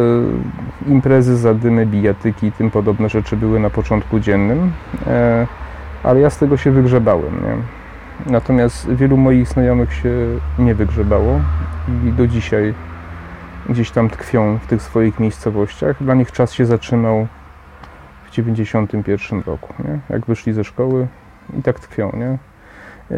[0.87, 4.71] imprezy, zadymy, bijatyki i tym podobne rzeczy były na początku dziennym,
[5.07, 5.47] e,
[6.03, 7.33] ale ja z tego się wygrzebałem.
[7.43, 7.55] Nie?
[8.31, 10.11] Natomiast wielu moich znajomych się
[10.59, 11.39] nie wygrzebało
[12.05, 12.73] i do dzisiaj
[13.69, 16.03] gdzieś tam tkwią w tych swoich miejscowościach.
[16.03, 17.27] Dla nich czas się zatrzymał
[18.25, 19.99] w 91 roku, nie?
[20.09, 21.07] jak wyszli ze szkoły
[21.59, 22.11] i tak tkwią.
[22.13, 22.37] Nie?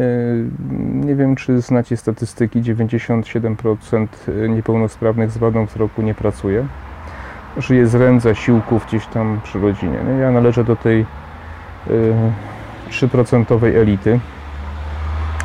[1.06, 4.06] nie wiem, czy znacie statystyki, 97%
[4.48, 6.66] niepełnosprawnych z wadą wzroku nie pracuje.
[7.56, 9.98] Żyje z ręk zasiłków gdzieś tam przy rodzinie.
[10.08, 10.12] Nie?
[10.12, 11.06] Ja należę do tej
[12.90, 14.20] 3% yy, elity,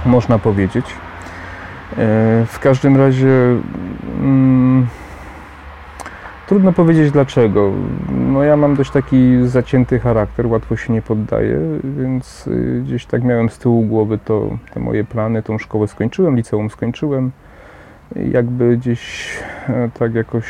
[0.06, 0.86] można powiedzieć.
[2.48, 3.30] W każdym razie
[4.20, 4.65] mm,
[6.48, 7.72] trudno powiedzieć dlaczego.
[8.10, 13.24] No ja mam dość taki zacięty charakter, łatwo się nie poddaję, więc y, gdzieś tak
[13.24, 17.32] miałem z tyłu głowy to, te moje plany, tą szkołę skończyłem, liceum skończyłem.
[18.32, 19.30] Jakby gdzieś
[19.70, 20.46] e, tak jakoś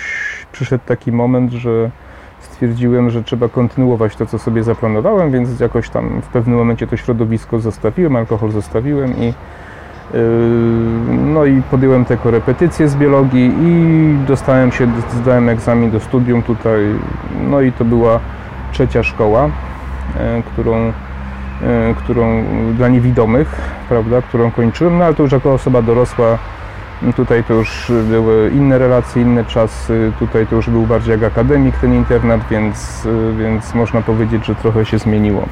[0.51, 1.91] przyszedł taki moment, że
[2.39, 6.97] stwierdziłem, że trzeba kontynuować to, co sobie zaplanowałem, więc jakoś tam w pewnym momencie to
[6.97, 9.33] środowisko zostawiłem, alkohol zostawiłem i
[11.07, 14.87] no i podjąłem te korepetycje z biologii i dostałem się,
[15.21, 16.81] zdałem egzamin do studium tutaj.
[17.49, 18.19] No i to była
[18.71, 19.49] trzecia szkoła,
[20.19, 20.93] e, którą, e,
[21.97, 26.37] którą dla niewidomych, prawda, którą kończyłem, no ale to już jako osoba dorosła,
[27.15, 31.77] tutaj to już były inne relacje, inne czasy, tutaj to już był bardziej jak akademik
[31.77, 35.45] ten internat, więc, więc można powiedzieć, że trochę się zmieniło.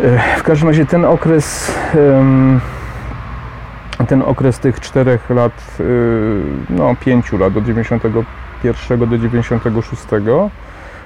[0.00, 1.72] E, w każdym razie ten okres
[4.06, 10.02] ten okres tych czterech lat, y, no pięciu lat, do 91 do 96,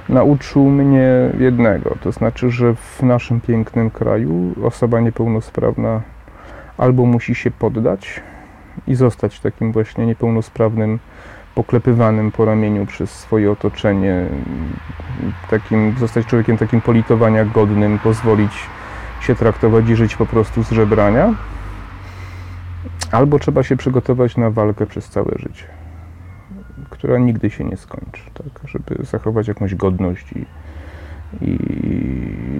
[0.09, 1.97] nauczył mnie jednego.
[2.01, 6.01] To znaczy, że w naszym pięknym kraju osoba niepełnosprawna
[6.79, 8.21] albo musi się poddać
[8.87, 10.99] i zostać takim właśnie niepełnosprawnym,
[11.55, 14.27] poklepywanym po ramieniu przez swoje otoczenie,
[15.51, 18.53] takim, zostać człowiekiem takim politowania godnym, pozwolić
[19.21, 21.35] się traktować i żyć po prostu z żebrania
[23.13, 25.65] Albo trzeba się przygotować na walkę przez całe życie,
[26.91, 28.69] która nigdy się nie skończy, tak?
[28.69, 30.47] żeby zachować jakąś godność i,
[31.41, 31.59] i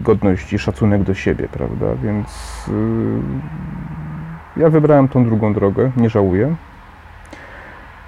[0.01, 1.87] godność i szacunek do siebie, prawda?
[2.03, 2.29] Więc
[4.57, 6.55] yy, ja wybrałem tą drugą drogę, nie żałuję,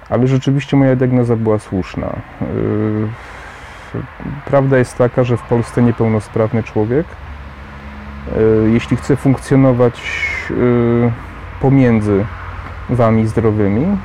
[0.09, 2.15] ale rzeczywiście moja diagnoza była słuszna.
[2.41, 3.07] Yy,
[4.45, 7.05] prawda jest taka, że w Polsce niepełnosprawny człowiek,
[8.35, 10.01] yy, jeśli chce funkcjonować
[10.49, 11.11] yy,
[11.61, 12.25] pomiędzy
[12.89, 13.97] wami zdrowymi,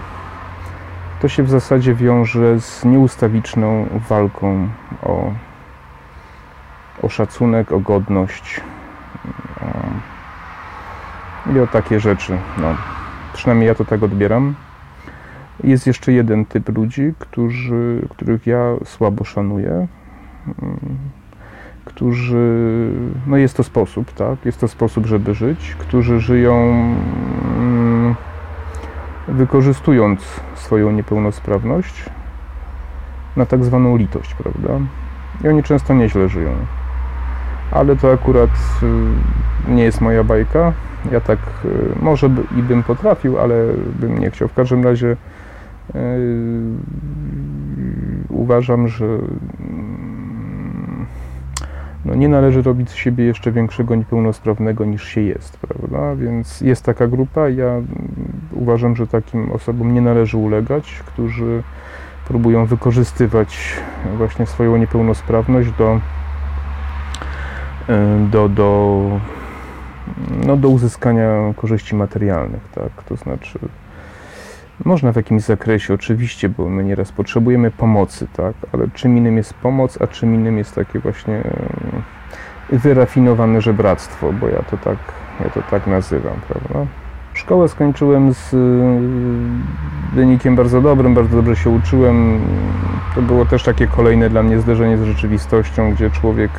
[1.21, 4.69] to się w zasadzie wiąże z nieustawiczną walką
[5.03, 5.33] o,
[7.03, 8.61] o szacunek, o godność
[9.61, 12.39] o, i o takie rzeczy.
[12.59, 12.75] No,
[13.33, 14.55] przynajmniej ja to tak odbieram.
[15.65, 19.87] Jest jeszcze jeden typ ludzi, którzy, których ja słabo szanuję
[21.85, 22.91] którzy,
[23.27, 26.55] no jest to sposób, tak, jest to sposób, żeby żyć, którzy żyją
[27.57, 28.15] mm,
[29.29, 32.05] wykorzystując swoją niepełnosprawność
[33.37, 34.71] na tak zwaną litość, prawda?
[35.45, 36.51] I oni często nieźle żyją.
[37.71, 38.51] Ale to akurat
[38.83, 40.73] y, nie jest moja bajka.
[41.13, 41.69] Ja tak y,
[42.03, 43.55] może by, i bym potrafił, ale
[44.01, 44.49] bym nie chciał.
[44.49, 45.17] W każdym razie
[45.95, 46.01] yy,
[48.29, 49.07] uważam, że
[52.05, 56.17] no nie należy robić z siebie jeszcze większego niepełnosprawnego niż się jest, prawda?
[56.17, 57.81] Więc jest taka grupa, ja
[58.53, 61.63] uważam, że takim osobom nie należy ulegać, którzy
[62.27, 63.77] próbują wykorzystywać
[64.17, 66.01] właśnie swoją niepełnosprawność do,
[67.89, 69.03] e, do, do,
[70.47, 73.03] no do uzyskania korzyści materialnych, tak?
[73.09, 73.59] To znaczy
[74.85, 79.55] można w jakimś zakresie, oczywiście, bo my nieraz potrzebujemy pomocy, tak, ale czym innym jest
[79.55, 81.35] pomoc, a czym innym jest takie właśnie
[82.73, 84.99] e, wyrafinowane żebractwo, bo ja to tak,
[85.41, 86.87] ja to tak nazywam, prawda?
[87.35, 88.57] Szkołę skończyłem z e,
[90.15, 92.41] wynikiem bardzo dobrym, bardzo dobrze się uczyłem.
[93.15, 96.51] To było też takie kolejne dla mnie zderzenie z rzeczywistością, gdzie człowiek,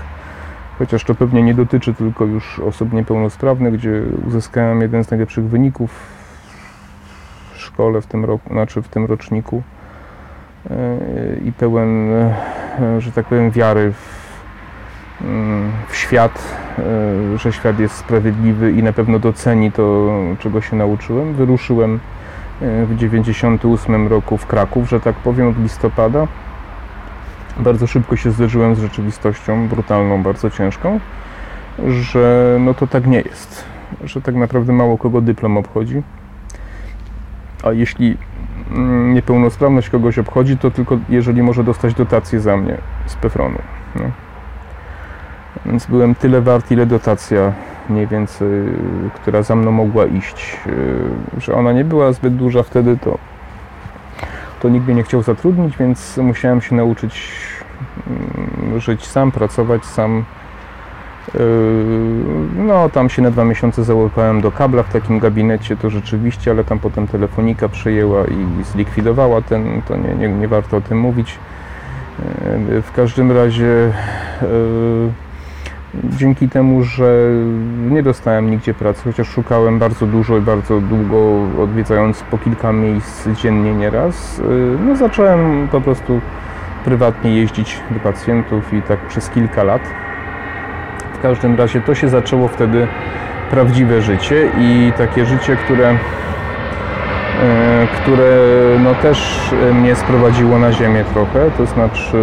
[0.80, 6.23] chociaż to pewnie nie dotyczy tylko już osób niepełnosprawnych, gdzie uzyskałem jeden z najlepszych wyników
[7.64, 9.64] szkole w tym roku, znaczy w tym roczniku
[10.70, 10.76] e,
[11.46, 12.34] i pełen, e,
[13.00, 16.44] że tak powiem, wiary w, mm, w świat,
[16.80, 21.34] e, że świat jest sprawiedliwy i na pewno doceni to, czego się nauczyłem.
[21.34, 22.00] Wyruszyłem
[22.62, 26.28] w 98 roku w Kraków, że tak powiem, od listopada.
[27.58, 31.00] Bardzo szybko się zderzyłem z rzeczywistością brutalną, bardzo ciężką,
[31.88, 33.66] że no to tak nie jest,
[34.04, 36.04] że tak naprawdę mało kogo dyplom obchodzi
[37.64, 38.18] a jeśli
[38.72, 43.60] mm, niepełnosprawność kogoś obchodzi, to tylko jeżeli może dostać dotację za mnie z Pefronu.
[43.96, 44.06] No.
[45.66, 47.54] Więc byłem tyle wart, ile dotacja
[47.90, 48.48] mniej więcej,
[49.16, 50.58] która za mną mogła iść.
[51.38, 53.18] Y, że ona nie była zbyt duża wtedy, to,
[54.60, 57.32] to nikt mnie nie chciał zatrudnić, więc musiałem się nauczyć
[58.08, 60.43] mm, żyć sam, pracować sam, Yy,
[62.58, 66.64] no, tam się na dwa miesiące załapałem do kabla w takim gabinecie, to rzeczywiście, ale
[66.64, 71.40] tam potem telefonika przejęła i zlikwidowała ten, to nie, nie, nie warto o tym mówić.
[72.70, 73.92] Yy, w każdym razie
[74.42, 75.10] yy,
[76.04, 77.30] dzięki temu, że
[77.90, 81.18] nie dostałem nigdzie pracy, chociaż szukałem bardzo dużo i bardzo długo,
[81.64, 84.42] odwiedzając po kilka miejsc dziennie nieraz,
[84.86, 86.22] no zacząłem po prostu
[86.86, 89.82] prywatnie jeździć do pacjentów i tak przez kilka lat
[91.24, 92.88] każdym razie to się zaczęło wtedy
[93.52, 95.98] prawdziwe życie i takie życie, które, e,
[98.02, 98.32] które
[98.84, 102.18] no też mnie sprowadziło na ziemię trochę, to znaczy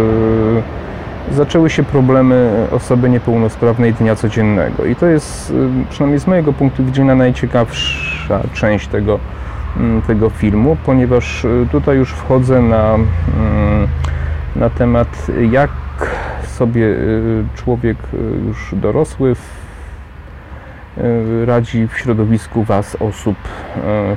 [1.31, 4.85] zaczęły się problemy osoby niepełnosprawnej dnia codziennego.
[4.85, 9.19] I to jest e, przynajmniej z mojego punktu widzenia najciekawsza część tego,
[9.77, 13.87] mm, tego filmu, ponieważ e, tutaj już wchodzę na, mm,
[14.55, 15.69] na temat jak
[16.61, 19.35] sobie y, człowiek y, już dorosły
[20.97, 23.35] y, radzi w środowisku Was osób,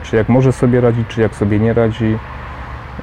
[0.03, 2.19] czy jak może sobie radzić, czy jak sobie nie radzi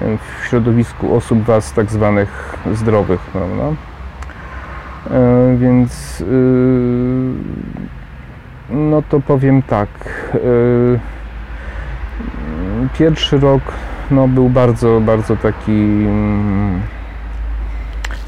[0.01, 3.63] w środowisku osób Was tak zwanych zdrowych, prawda?
[5.57, 6.23] Więc
[8.69, 9.89] no to powiem tak.
[12.99, 13.61] pierwszy rok
[14.11, 16.81] no, był bardzo, bardzo taki mm,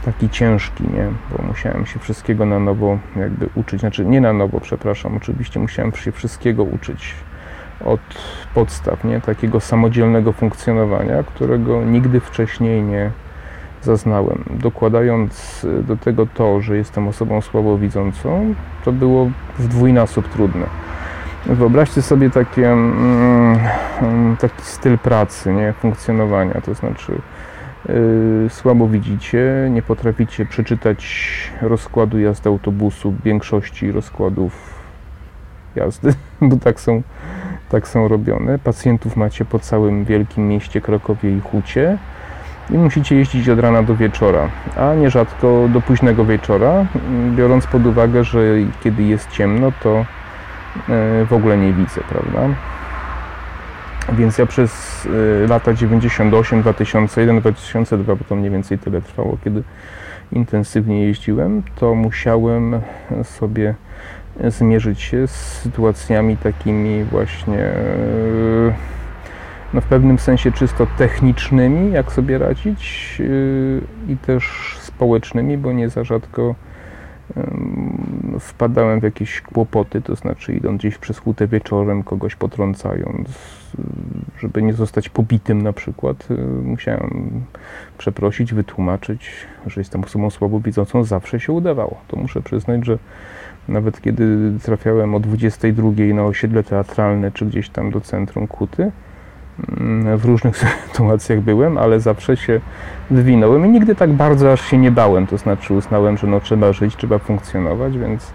[0.05, 1.07] taki ciężki, nie?
[1.31, 3.79] Bo musiałem się wszystkiego na nowo jakby uczyć.
[3.79, 7.15] Znaczy nie na nowo, przepraszam, oczywiście musiałem się wszystkiego uczyć
[7.85, 7.99] od
[8.53, 9.21] podstaw, nie?
[9.21, 13.11] Takiego samodzielnego funkcjonowania, którego nigdy wcześniej nie
[13.81, 14.43] zaznałem.
[14.49, 19.29] Dokładając do tego to, że jestem osobą słabowidzącą, to było
[19.59, 20.65] w dwójnasób trudne.
[21.45, 23.59] Wyobraźcie sobie takie, mm,
[24.01, 25.73] mm, taki styl pracy, nie?
[25.73, 27.21] funkcjonowania, to znaczy
[28.49, 31.07] słabo widzicie, nie potraficie przeczytać
[31.61, 34.53] rozkładu jazdy autobusu, większości rozkładów
[35.75, 37.01] jazdy, bo tak są,
[37.69, 38.59] tak są robione.
[38.59, 41.97] Pacjentów macie po całym wielkim mieście Krakowie i Hucie
[42.69, 46.85] i musicie jeździć od rana do wieczora, a nierzadko do późnego wieczora,
[47.35, 48.41] biorąc pod uwagę, że
[48.83, 50.05] kiedy jest ciemno, to
[50.89, 52.55] E, w ogóle nie widzę, prawda?
[54.11, 54.71] Więc ja przez
[55.43, 59.63] e, lata 98, 2001, 2002, bo to mniej więcej tyle trwało, kiedy
[60.31, 62.81] intensywnie jeździłem, to musiałem
[63.23, 63.75] sobie
[64.47, 68.73] zmierzyć się z sytuacjami takimi właśnie e,
[69.73, 73.21] no w pewnym sensie czysto technicznymi, jak sobie radzić
[74.07, 76.55] i też społecznymi, bo nie za rzadko
[78.39, 83.29] wpadałem w jakieś kłopoty, to znaczy idąc gdzieś przez hutę wieczorem, kogoś potrącając,
[84.39, 87.43] żeby nie zostać pobitym na przykład, y, musiałem
[87.97, 89.31] przeprosić, wytłumaczyć,
[89.67, 92.01] że jestem osobą słabowidzącą, zawsze się udawało.
[92.07, 92.97] To muszę przyznać, że
[93.67, 98.91] nawet kiedy trafiałem o 22 na osiedle teatralne, czy gdzieś tam do centrum Kuty,
[99.79, 100.57] Mm, w różnych
[100.87, 102.59] sytuacjach byłem, ale zawsze się
[103.11, 105.27] wywinąłem i nigdy tak bardzo aż się nie bałem.
[105.27, 108.33] To znaczy uznałem, że no, trzeba żyć, trzeba funkcjonować, więc,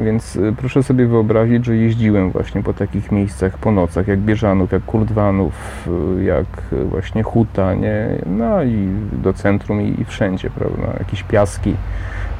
[0.00, 4.72] więc y, proszę sobie wyobrazić, że jeździłem właśnie po takich miejscach po nocach, jak Bieżanów,
[4.72, 5.88] jak Kurdwanów,
[6.18, 6.46] y, jak
[6.84, 8.08] właśnie Huta, nie?
[8.26, 11.74] no i do centrum i, i wszędzie, prawda, jakieś piaski,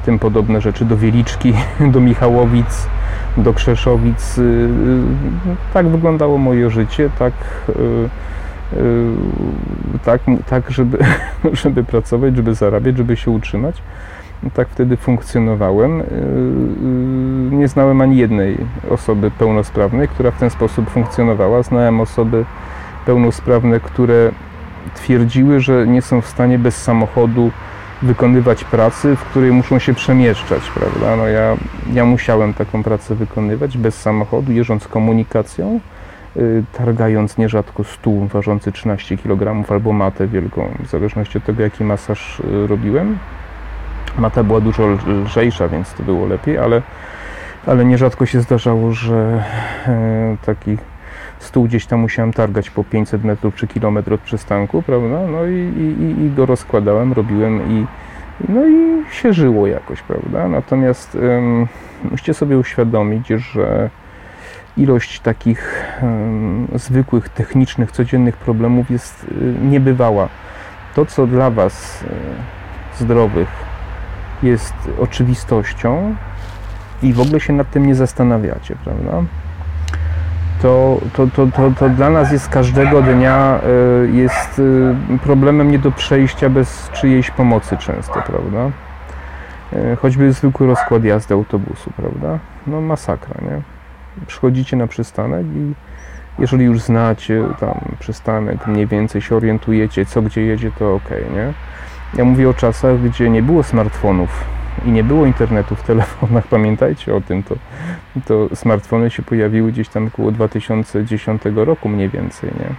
[0.05, 1.53] tym podobne rzeczy, do Wieliczki,
[1.93, 2.87] do Michałowic,
[3.37, 4.37] do Krzeszowic.
[4.37, 4.67] Y, y,
[5.73, 7.33] tak wyglądało moje życie, tak,
[7.69, 8.09] y,
[10.05, 10.97] tak, tak żeby,
[11.63, 13.81] żeby pracować, żeby zarabiać, żeby się utrzymać.
[14.53, 16.03] Tak wtedy funkcjonowałem.
[17.51, 18.57] Nie znałem ani jednej
[18.89, 21.63] osoby pełnosprawnej, która w ten sposób funkcjonowała.
[21.63, 22.45] Znałem osoby
[23.05, 24.31] pełnosprawne, które
[24.95, 27.51] twierdziły, że nie są w stanie bez samochodu
[28.01, 31.15] wykonywać pracy, w której muszą się przemieszczać, prawda?
[31.15, 31.57] No ja,
[31.93, 35.79] ja musiałem taką pracę wykonywać bez samochodu, jeżdżąc komunikacją,
[36.35, 41.83] yy, targając nierzadko stół ważący 13 kg albo matę wielką, w zależności od tego, jaki
[41.83, 43.17] masaż robiłem.
[44.17, 46.81] Mata była dużo lżejsza, więc to było lepiej, ale,
[47.67, 49.43] ale nierzadko się zdarzało, że
[49.87, 50.77] yy, taki
[51.39, 55.27] stół gdzieś tam musiałem targać po 500 metrów czy kilometr od przystanku, prawda?
[55.31, 57.85] No i, i, i go rozkładałem, robiłem i
[58.49, 60.47] no i się żyło jakoś, prawda?
[60.47, 61.67] Natomiast um,
[62.11, 63.89] musicie sobie uświadomić, że
[64.77, 70.29] ilość takich um, zwykłych, technicznych, codziennych problemów jest y, niebywała.
[70.95, 73.70] To, co dla Was y, zdrowych
[74.43, 76.15] jest oczywistością
[77.03, 79.23] i w ogóle się nad tym nie zastanawiacie, prawda?
[80.61, 84.61] to, to, to, to, to dla nas jest każdego dnia e, jest
[85.13, 88.71] e, problemem nie do przejścia bez czyjejś pomocy często, prawda?
[89.73, 92.39] E, choćby zwykły rozkład jazdy autobusu, prawda?
[92.67, 93.61] No masakra, nie?
[94.27, 95.73] Przychodzicie na przystanek i
[96.39, 101.53] jeżeli już znacie tam przystanek, mniej więcej się orientujecie, co gdzie jedzie, to ok, nie?
[102.13, 104.45] Ja mówię o czasach, gdzie nie było smartfonów,
[104.85, 107.55] i nie było internetu w telefonach, pamiętajcie o tym, to,
[108.25, 112.75] to smartfony się pojawiły gdzieś tam około 2010 roku mniej więcej, nie?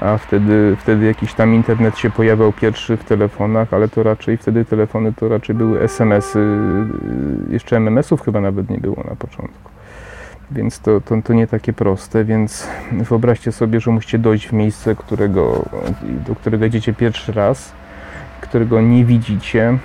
[0.00, 4.64] A wtedy, wtedy jakiś tam internet się pojawiał pierwszy w telefonach, ale to raczej wtedy
[4.64, 6.58] telefony to raczej były SMS-y,
[7.50, 9.70] jeszcze MMS-ów chyba nawet nie było na początku.
[10.50, 14.94] Więc to, to, to nie takie proste, więc wyobraźcie sobie, że musicie dojść w miejsce,
[14.94, 15.64] którego,
[16.26, 17.72] do którego jedziecie pierwszy raz,
[18.56, 19.78] którego nie widzicie,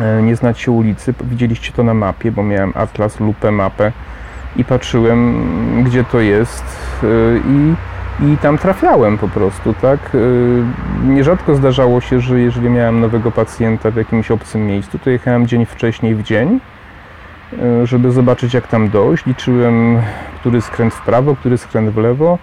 [0.00, 3.92] E, nie znacie ulicy, widzieliście to na mapie, bo miałem atlas, lupę, mapę
[4.56, 5.44] i patrzyłem,
[5.84, 6.64] gdzie to jest
[7.02, 7.06] e,
[7.48, 7.74] i,
[8.32, 10.00] i tam trafiałem po prostu, tak?
[10.14, 15.46] E, nierzadko zdarzało się, że jeżeli miałem nowego pacjenta w jakimś obcym miejscu, to jechałem
[15.46, 16.60] dzień wcześniej w dzień,
[17.84, 19.26] żeby zobaczyć jak tam dojść.
[19.26, 19.98] Liczyłem,
[20.40, 22.38] który skręt w prawo, który skręt w lewo,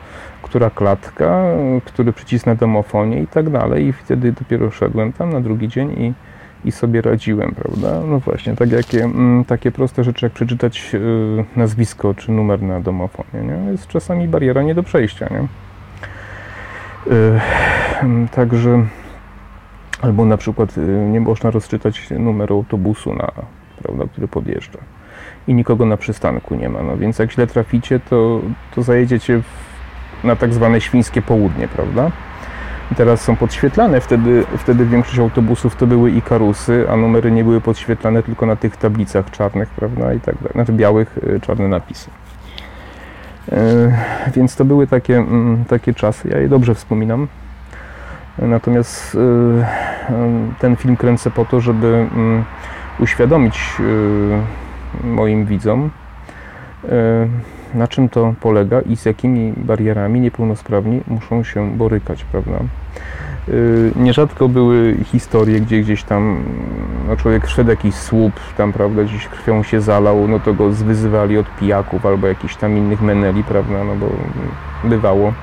[0.46, 1.44] która klatka,
[1.86, 3.86] który przycisk na domofonie i tak dalej.
[3.86, 6.14] I wtedy dopiero szedłem tam na drugi dzień i
[6.66, 8.02] i sobie radziłem, prawda?
[8.08, 11.00] No właśnie, tak jakie, mm, takie proste rzeczy jak przeczytać y,
[11.56, 13.72] nazwisko czy numer na domofonie, nie?
[13.72, 15.42] Jest czasami bariera nie do przejścia, nie?
[17.14, 17.40] Y,
[18.02, 18.86] mm, także
[20.02, 20.82] albo na przykład y,
[21.12, 23.32] nie można rozczytać numeru autobusu, na,
[23.84, 24.80] prawda, który podjeżdża
[25.48, 26.84] i nikogo na przystanku nie ma.
[26.84, 28.42] No więc jak źle traficie, to,
[28.76, 29.75] to zajedziecie w,
[30.26, 32.12] na tak zwane świńskie południe, prawda?
[32.92, 37.62] I teraz są podświetlane, wtedy, wtedy większość autobusów to były Ikarusy, a numery nie były
[37.62, 42.10] podświetlane tylko na tych tablicach czarnych, prawda, i tak dalej, znaczy białych, y, czarne napisy.
[43.52, 43.58] Yy,
[44.36, 47.28] więc to były takie, mm, takie czasy, ja je dobrze wspominam.
[48.40, 49.66] Natomiast yy,
[50.60, 52.44] ten film kręcę po to, żeby mm,
[53.00, 53.74] uświadomić
[55.04, 55.90] moim widzom,
[57.76, 62.60] na czym to polega i z jakimi barierami niepełnosprawni muszą się borykać, prawda?
[63.96, 66.44] Nierzadko były historie, gdzie gdzieś tam
[67.08, 71.38] no człowiek szedł jakiś słup, tam prawda, gdzieś krwią się zalał, no to go zwyzywali
[71.38, 74.10] od pijaków albo jakichś tam innych meneli, prawda, no bo
[74.90, 75.34] bywało.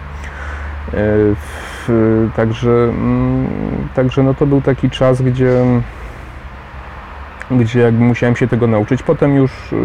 [2.37, 3.47] Także, mm,
[3.95, 5.64] także no to był taki czas, gdzie,
[7.51, 9.03] gdzie jakby musiałem się tego nauczyć.
[9.03, 9.76] Potem już, y,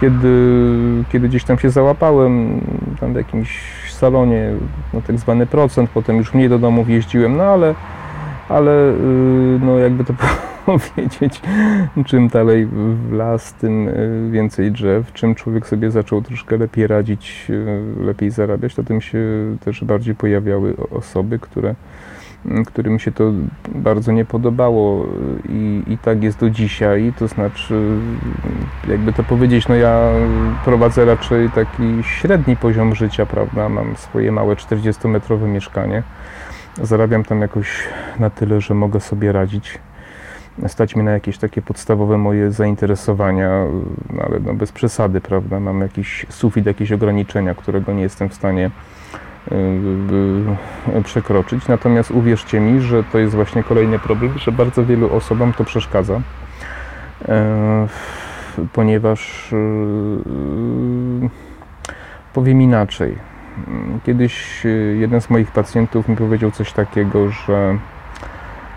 [0.00, 0.28] kiedy,
[1.12, 2.60] kiedy gdzieś tam się załapałem,
[3.00, 4.52] tam w jakimś salonie,
[4.94, 7.74] no tak zwany procent, potem już mniej do domów jeździłem, no ale,
[8.48, 8.94] ale y,
[9.62, 10.14] no jakby to
[10.66, 11.40] powiedzieć,
[12.06, 17.46] czym dalej w las, tym y, więcej drzew, czym człowiek sobie zaczął troszkę lepiej radzić,
[17.50, 19.18] y, lepiej zarabiać, to tym się
[19.64, 21.74] też bardziej pojawiały osoby, które
[22.66, 23.32] którym się to
[23.74, 25.06] bardzo nie podobało
[25.48, 27.98] i, i tak jest do dzisiaj, to znaczy,
[28.88, 30.10] jakby to powiedzieć, no ja
[30.64, 36.02] prowadzę raczej taki średni poziom życia, prawda, mam swoje małe 40-metrowe mieszkanie,
[36.82, 37.88] zarabiam tam jakoś
[38.18, 39.78] na tyle, że mogę sobie radzić.
[40.66, 43.66] Stać mnie na jakieś takie podstawowe moje zainteresowania,
[44.12, 45.60] no ale no bez przesady, prawda?
[45.60, 48.70] Mam jakiś sufit, jakieś ograniczenia, którego nie jestem w stanie
[51.04, 51.68] przekroczyć.
[51.68, 56.20] Natomiast uwierzcie mi, że to jest właśnie kolejny problem, że bardzo wielu osobom to przeszkadza,
[57.28, 57.34] yy,
[58.72, 59.48] ponieważ
[61.22, 61.28] yy,
[62.32, 63.30] powiem inaczej.
[64.06, 64.62] Kiedyś
[64.98, 67.78] jeden z moich pacjentów mi powiedział coś takiego, że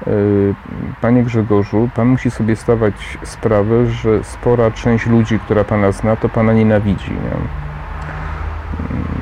[0.07, 0.55] Y,
[1.01, 6.29] panie Grzegorzu, Pan musi sobie stawać sprawę, że spora część ludzi, która Pana zna, to
[6.29, 7.11] Pana nienawidzi.
[7.11, 7.31] Nie?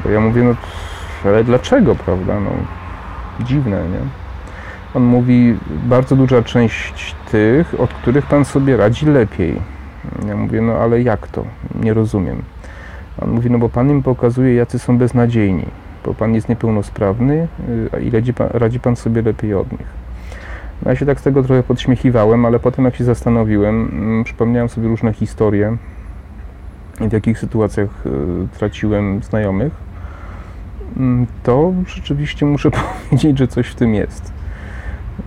[0.03, 0.55] Bo ja mówię, no
[1.25, 2.39] ale dlaczego, prawda?
[2.39, 2.51] No,
[3.45, 3.99] dziwne, nie?
[4.93, 9.61] On mówi, bardzo duża część tych, od których Pan sobie radzi lepiej.
[10.27, 11.45] Ja mówię, no ale jak to?
[11.83, 12.41] Nie rozumiem.
[13.21, 15.65] On mówi, no bo Pan im pokazuje, jacy są beznadziejni,
[16.05, 20.01] bo Pan jest niepełnosprawny, y, a i radzi pan, radzi pan sobie lepiej od nich.
[20.85, 24.69] No ja się tak z tego trochę podśmiechiwałem, ale potem jak się zastanowiłem, mm, przypomniałem
[24.69, 25.77] sobie różne historie,
[26.99, 29.90] w jakich sytuacjach y, traciłem znajomych,
[31.43, 32.71] to rzeczywiście muszę
[33.09, 34.33] powiedzieć, że coś w tym jest.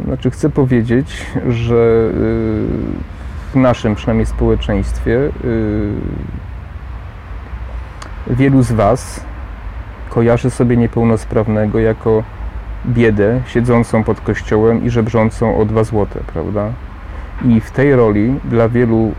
[0.04, 5.92] Znaczy chcę powiedzieć, że y, w naszym przynajmniej społeczeństwie y,
[8.30, 9.24] wielu z Was
[10.10, 12.22] kojarzy sobie niepełnosprawnego jako
[12.86, 16.72] biedę siedzącą pod kościołem i żebrzącą o dwa złote, prawda?
[17.44, 19.12] I w tej roli dla wielu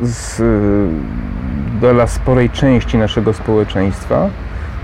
[0.00, 0.42] z,
[1.80, 4.28] dla sporej części naszego społeczeństwa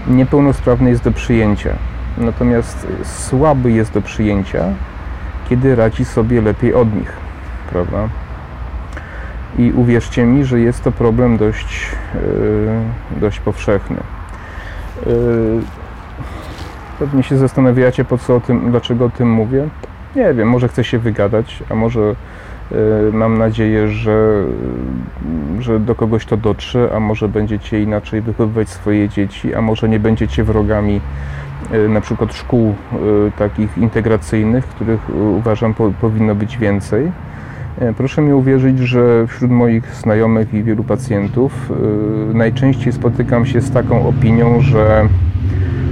[0.09, 1.71] niepełnosprawny jest do przyjęcia.
[2.19, 4.65] Natomiast słaby jest do przyjęcia,
[5.49, 7.13] kiedy radzi sobie lepiej od nich,
[7.71, 8.09] prawda?
[9.59, 13.97] I uwierzcie mi, że jest to problem dość, yy, dość powszechny.
[15.07, 15.63] Yy,
[16.99, 19.69] Pewnie się zastanawiacie, po co o tym, dlaczego o tym mówię.
[20.17, 22.15] Nie wiem, może chcę się wygadać, a może
[23.13, 24.45] mam nadzieję, że,
[25.59, 30.01] że do kogoś to dotrze, a może będziecie inaczej wychowywać swoje dzieci, a może nie
[30.01, 31.01] będziecie wrogami
[31.73, 32.75] y, na przykład szkół y,
[33.39, 35.01] takich integracyjnych, których
[35.39, 37.13] uważam po, powinno być więcej.
[37.97, 41.73] Proszę mi uwierzyć, że wśród moich znajomych i wielu pacjentów
[42.35, 45.09] najczęściej spotykam się z taką opinią, że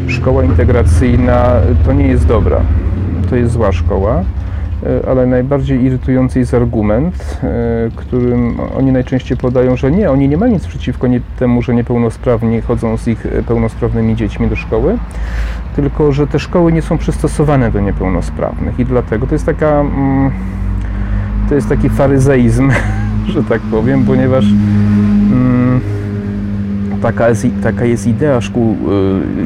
[0.06, 1.52] szkoła integracyjna
[1.84, 2.60] to nie jest dobra.
[3.30, 4.24] To jest zła szkoła,
[5.08, 7.46] ale najbardziej irytujący jest argument, e,
[7.96, 11.06] którym oni najczęściej podają, że nie, oni nie mają nic przeciwko
[11.38, 14.98] temu, że niepełnosprawni chodzą z ich pełnosprawnymi dziećmi do szkoły,
[15.76, 20.30] tylko że te szkoły nie są przystosowane do niepełnosprawnych i dlatego to jest taka mm,
[21.48, 22.70] to jest taki faryzeizm,
[23.34, 25.80] że tak powiem, ponieważ mm,
[27.02, 28.76] taka jest, taka jest idea szkół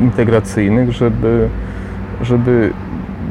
[0.02, 1.48] integracyjnych, żeby,
[2.22, 2.70] żeby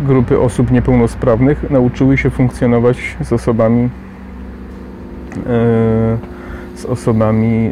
[0.06, 3.89] grupy osób niepełnosprawnych nauczyły się funkcjonować z osobami
[6.76, 7.72] z osobami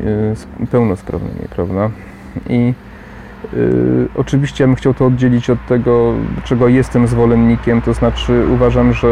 [0.72, 1.90] pełnosprawnymi, prawda?
[2.50, 2.74] I
[3.54, 6.14] y, oczywiście ja bym chciał to oddzielić od tego,
[6.44, 9.08] czego jestem zwolennikiem, to znaczy uważam, że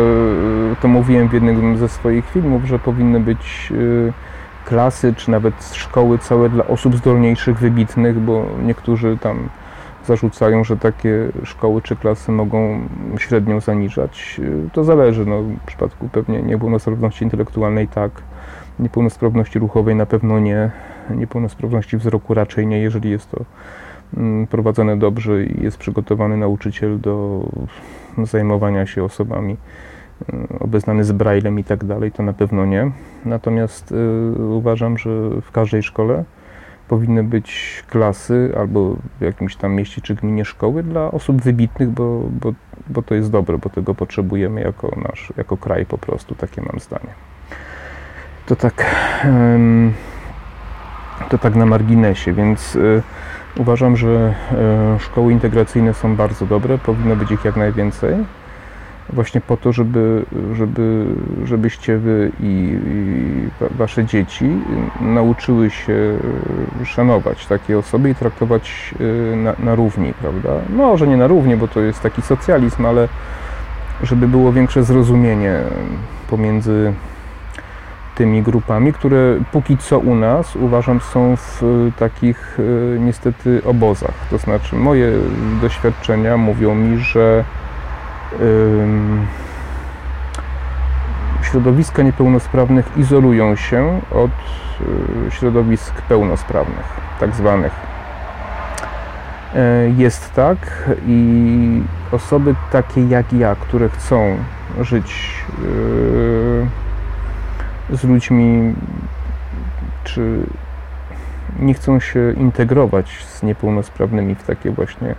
[0.82, 3.74] to mówiłem w jednym ze swoich filmów, że powinny być
[4.66, 9.50] klasy, czy nawet szkoły całe dla osób zdolniejszych, wybitnych, bo niektórzy tam
[10.06, 12.80] zarzucają, że takie szkoły czy klasy mogą
[13.18, 14.42] średnią zaniżać.
[14.74, 15.26] To zależy.
[15.26, 18.12] No, w przypadku pewnie niepełnosprawności intelektualnej tak,
[18.80, 20.72] niepełnosprawności ruchowej na pewno nie,
[21.10, 23.46] niepełnosprawności wzroku raczej nie, jeżeli jest to
[24.18, 27.44] mm, prowadzone dobrze i jest przygotowany nauczyciel do
[28.24, 29.58] zajmowania się osobami
[30.34, 32.92] mm, obeznany z braillem i tak dalej, to na pewno nie.
[33.26, 35.10] Natomiast y, uważam, że
[35.42, 36.24] w każdej szkole
[36.88, 42.22] powinny być klasy albo w jakimś tam mieście czy gminie szkoły dla osób wybitnych, bo,
[42.42, 42.54] bo,
[42.90, 46.80] bo to jest dobre, bo tego potrzebujemy jako nasz, jako kraj po prostu, takie mam
[46.80, 47.14] zdanie.
[48.46, 48.96] To tak,
[51.30, 53.02] to tak na marginesie, więc y,
[53.58, 54.36] uważam, że
[54.96, 58.16] y, szkoły integracyjne są bardzo dobre, powinno być ich jak najwięcej
[59.14, 61.06] właśnie po to, żeby, żeby,
[61.44, 62.80] żebyście wy i,
[63.64, 64.50] i, wasze dzieci
[65.02, 66.18] nauczyły się
[66.86, 70.50] szanować takie osoby i traktować y, na, na równi, prawda?
[70.70, 73.08] Może nie na równi, bo to jest taki socjalizm, ale
[74.04, 75.60] żeby było większe zrozumienie
[76.30, 76.94] pomiędzy
[78.16, 81.62] tymi grupami, które póki co u nas uważam są w
[82.00, 84.14] takich y, niestety obozach.
[84.30, 85.12] To znaczy moje
[85.62, 87.44] doświadczenia mówią mi, że
[91.56, 94.32] środowiska niepełnosprawnych izolują się od
[95.28, 96.86] y, środowisk pełnosprawnych,
[97.20, 97.74] tak zwanych.
[99.56, 104.38] E, jest tak i osoby takie jak ja, które chcą
[104.82, 105.36] żyć
[107.92, 108.74] y, z ludźmi,
[110.04, 110.40] czy
[111.60, 115.16] nie chcą się integrować z niepełnosprawnymi w takie właśnie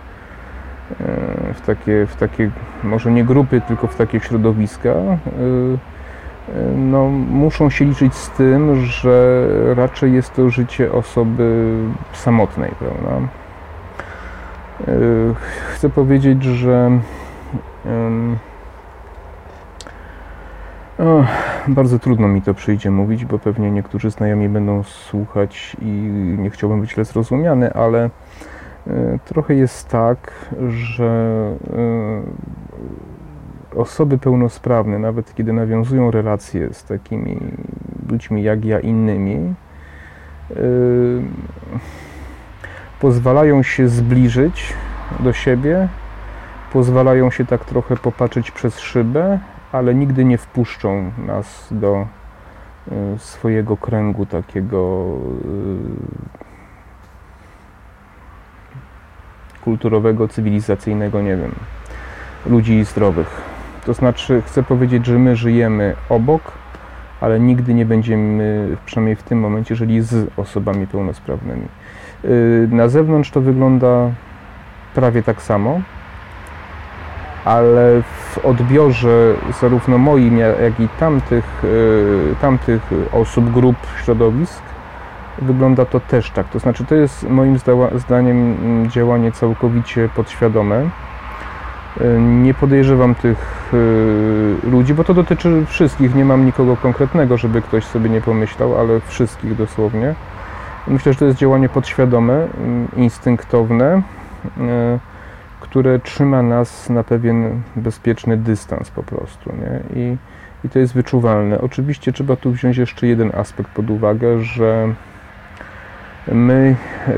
[1.53, 2.51] w takie, w takie
[2.83, 5.17] może nie grupy, tylko w takie środowiska, e,
[6.55, 11.73] e, no, muszą się liczyć z tym, że raczej jest to życie osoby
[12.13, 13.27] samotnej, prawda?
[15.73, 16.99] Chcę powiedzieć, że
[20.99, 21.25] o,
[21.67, 25.85] bardzo trudno mi to przyjdzie mówić, bo pewnie niektórzy znajomi będą słuchać i
[26.37, 28.09] nie chciałbym być źle zrozumiany, ale E,
[29.25, 30.31] trochę jest tak,
[30.67, 31.51] że
[33.75, 37.39] e, osoby pełnosprawne, nawet kiedy nawiązują relacje z takimi
[38.09, 40.55] ludźmi jak ja, innymi, e,
[42.99, 44.73] pozwalają się zbliżyć
[45.19, 45.87] do siebie,
[46.73, 49.39] pozwalają się tak trochę popatrzeć przez szybę,
[49.71, 52.07] ale nigdy nie wpuszczą nas do
[53.17, 55.05] swojego kręgu takiego
[59.67, 61.51] kulturowego, cywilizacyjnego, nie wiem,
[62.45, 63.41] ludzi zdrowych.
[63.85, 66.41] To znaczy, chcę powiedzieć, że my żyjemy obok,
[67.21, 71.67] ale nigdy nie będziemy, przynajmniej w tym momencie, żyli z osobami pełnosprawnymi.
[72.25, 74.09] Y, na zewnątrz to wygląda
[74.95, 75.81] prawie tak samo,
[77.45, 84.63] ale w odbiorze zarówno moim, jak i tamtych, y, tamtych osób, grup, środowisk,
[85.41, 86.49] wygląda to też tak.
[86.49, 87.57] To znaczy, to jest moim
[87.95, 90.89] zdaniem mm, działanie całkowicie podświadome.
[92.01, 96.15] Y, nie podejrzewam tych y, ludzi, bo to dotyczy wszystkich.
[96.15, 100.15] Nie mam nikogo konkretnego, żeby ktoś sobie nie pomyślał, ale wszystkich dosłownie.
[100.87, 104.01] Myślę, że to jest działanie podświadome, mm, instynktowne,
[104.45, 104.99] y,
[105.59, 109.51] które trzyma nas na pewien bezpieczny dystans po prostu.
[109.51, 110.01] Nie?
[110.01, 110.17] I,
[110.63, 111.61] I to jest wyczuwalne.
[111.61, 114.93] Oczywiście trzeba tu wziąć jeszcze jeden aspekt pod uwagę, że
[116.31, 116.75] My
[117.07, 117.11] e,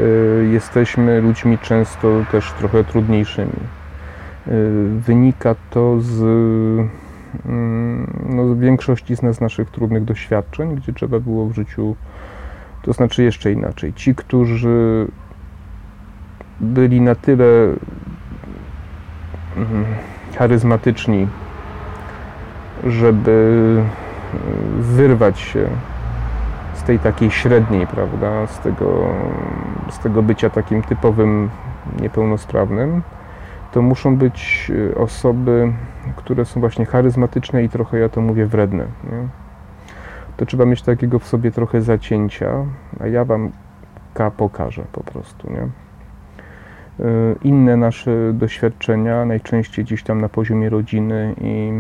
[0.44, 3.50] jesteśmy ludźmi często też trochę trudniejszymi.
[3.50, 4.52] E,
[5.00, 6.22] wynika to z,
[7.46, 11.96] mm, no, z większości z nas naszych trudnych doświadczeń, gdzie trzeba było w życiu,
[12.82, 13.94] to znaczy jeszcze inaczej.
[13.94, 15.08] Ci, którzy
[16.60, 17.46] byli na tyle
[19.58, 19.86] mm,
[20.38, 21.28] charyzmatyczni,
[22.88, 23.82] żeby
[24.80, 25.70] wyrwać się
[26.80, 29.08] z tej takiej średniej, prawda, z tego,
[29.90, 31.50] z tego bycia takim typowym
[32.02, 33.02] niepełnosprawnym,
[33.72, 35.74] to muszą być y, osoby,
[36.16, 38.84] które są właśnie charyzmatyczne i trochę, ja to mówię, wredne.
[38.84, 39.28] Nie?
[40.38, 42.66] To trzeba mieć takiego w sobie trochę zacięcia,
[43.00, 43.52] a ja Wam
[44.14, 45.68] K pokażę po prostu, nie?
[47.44, 51.72] inne nasze doświadczenia, najczęściej gdzieś tam na poziomie rodziny i,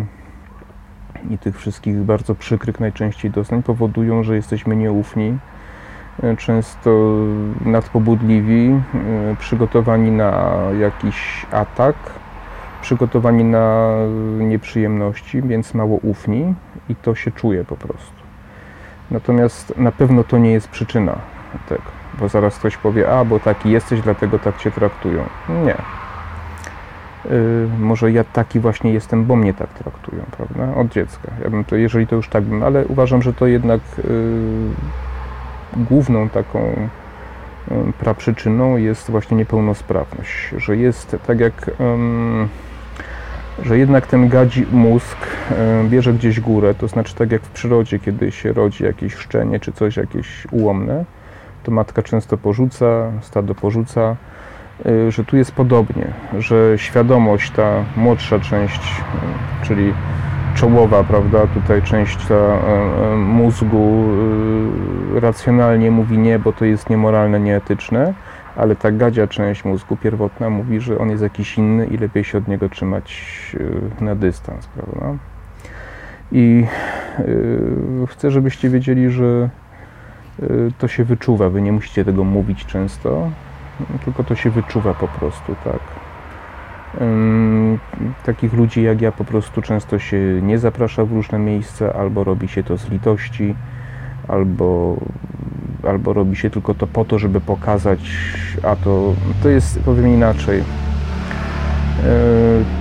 [1.29, 5.37] i tych wszystkich bardzo przykrych najczęściej doznań powodują, że jesteśmy nieufni,
[6.37, 6.89] często
[7.65, 8.81] nadpobudliwi,
[9.39, 11.95] przygotowani na jakiś atak,
[12.81, 13.95] przygotowani na
[14.39, 16.53] nieprzyjemności, więc mało ufni
[16.89, 18.19] i to się czuje po prostu.
[19.11, 21.15] Natomiast na pewno to nie jest przyczyna
[21.69, 21.81] tego,
[22.19, 25.23] bo zaraz ktoś powie, a bo taki jesteś, dlatego tak cię traktują.
[25.65, 25.98] Nie.
[27.29, 30.75] Yy, może ja taki właśnie jestem, bo mnie tak traktują, prawda?
[30.75, 31.31] Od dziecka.
[31.43, 36.29] Ja bym to, jeżeli to już tak bym, ale uważam, że to jednak yy, główną
[36.29, 36.59] taką
[37.71, 41.71] yy, praprzyczyną jest właśnie niepełnosprawność, że jest tak jak
[43.63, 45.17] że jednak ten gadzi mózg
[45.89, 49.71] bierze gdzieś górę, to znaczy tak jak w przyrodzie, kiedy się rodzi jakieś szczenie czy
[49.71, 51.05] coś jakieś ułomne,
[51.63, 54.15] to matka często porzuca, stado porzuca,
[55.09, 56.07] że tu jest podobnie,
[56.39, 59.93] że świadomość, ta młodsza część, e, czyli
[60.55, 62.57] czołowa, prawda, tutaj część ta
[63.15, 64.07] mózgu
[65.15, 68.13] racjonalnie mówi nie, bo to jest niemoralne, nieetyczne,
[68.55, 72.37] ale ta gadzia część mózgu pierwotna mówi, że on jest jakiś inny i lepiej się
[72.37, 73.15] od niego trzymać
[74.01, 75.17] na dystans, prawda?
[76.31, 76.65] I
[78.07, 79.49] chcę, żebyście wiedzieli, że
[80.77, 81.49] to się wyczuwa.
[81.49, 83.29] Wy nie musicie tego mówić często,
[84.05, 85.79] tylko to się wyczuwa po prostu, tak.
[88.25, 92.47] Takich ludzi jak ja po prostu często się nie zaprasza w różne miejsca, albo robi
[92.47, 93.55] się to z litości,
[94.27, 94.97] albo
[95.87, 97.99] albo robi się tylko to po to, żeby pokazać,
[98.63, 99.13] a to,
[99.43, 100.59] to jest, powiem inaczej.
[100.59, 100.63] E,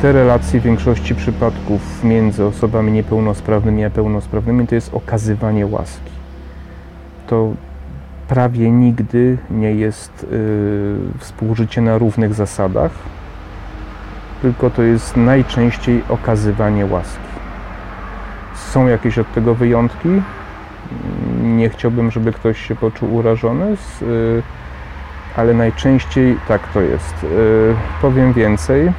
[0.02, 6.10] te relacje w większości przypadków między osobami niepełnosprawnymi a pełnosprawnymi to jest okazywanie łaski.
[7.26, 7.52] To
[8.28, 12.90] prawie nigdy nie jest e, współżycie na równych zasadach,
[14.42, 17.28] tylko to jest najczęściej okazywanie łaski.
[18.54, 20.08] Są jakieś od tego wyjątki,
[21.42, 24.42] nie chciałbym, żeby ktoś się poczuł urażony, y,
[25.36, 27.24] ale najczęściej tak to jest.
[27.24, 27.26] Y,
[28.02, 28.86] powiem więcej.
[28.86, 28.92] Y,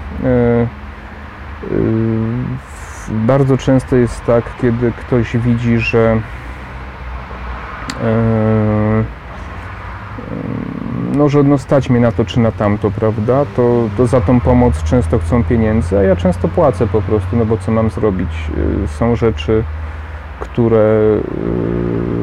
[3.12, 6.22] bardzo często jest tak, kiedy ktoś widzi, że
[11.16, 14.40] no, że no stać mnie na to czy na tamto, prawda, to, to za tą
[14.40, 18.30] pomoc często chcą pieniędzy, a ja często płacę po prostu, no bo co mam zrobić?
[18.88, 19.64] Są rzeczy,
[20.40, 21.20] które,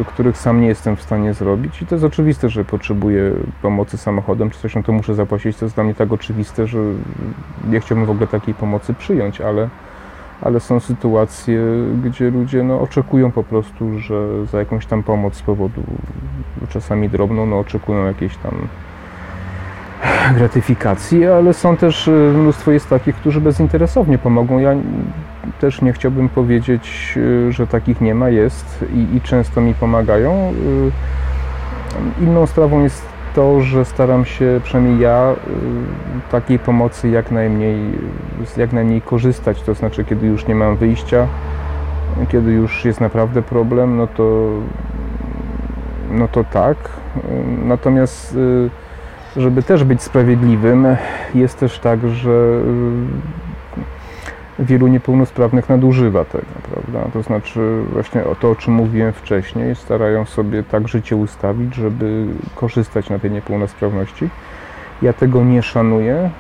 [0.00, 1.82] y, których sam nie jestem w stanie zrobić.
[1.82, 3.32] I to jest oczywiste, że potrzebuję
[3.62, 5.56] pomocy samochodem czy coś, no to muszę zapłacić.
[5.56, 6.78] To jest dla mnie tak oczywiste, że
[7.68, 9.68] nie chciałbym w ogóle takiej pomocy przyjąć, ale,
[10.42, 11.60] ale są sytuacje,
[12.04, 15.82] gdzie ludzie no, oczekują po prostu, że za jakąś tam pomoc z powodu
[16.68, 18.52] czasami drobną, no, oczekują jakiejś tam
[20.34, 24.58] gratyfikacji, ale są też y, mnóstwo jest takich, którzy bezinteresownie pomogą.
[24.58, 24.74] Ja
[25.60, 30.52] też nie chciałbym powiedzieć, y, że takich nie ma, jest i, i często mi pomagają.
[32.20, 35.34] Y, inną sprawą jest to, że staram się, przynajmniej ja,
[36.30, 37.76] takiej pomocy jak najmniej,
[38.56, 39.62] jak najmniej korzystać.
[39.62, 41.26] To znaczy, kiedy już nie mam wyjścia,
[42.28, 44.48] kiedy już jest naprawdę problem, no to,
[46.10, 46.76] no to tak.
[47.64, 48.36] Natomiast
[49.36, 50.86] żeby też być sprawiedliwym,
[51.34, 53.45] jest też tak, że y,
[54.58, 57.10] wielu niepełnosprawnych nadużywa tego, prawda?
[57.12, 62.26] To znaczy właśnie o to, o czym mówiłem wcześniej, starają sobie tak życie ustawić, żeby
[62.54, 64.28] korzystać na tej niepełnosprawności.
[65.02, 66.30] Ja tego nie szanuję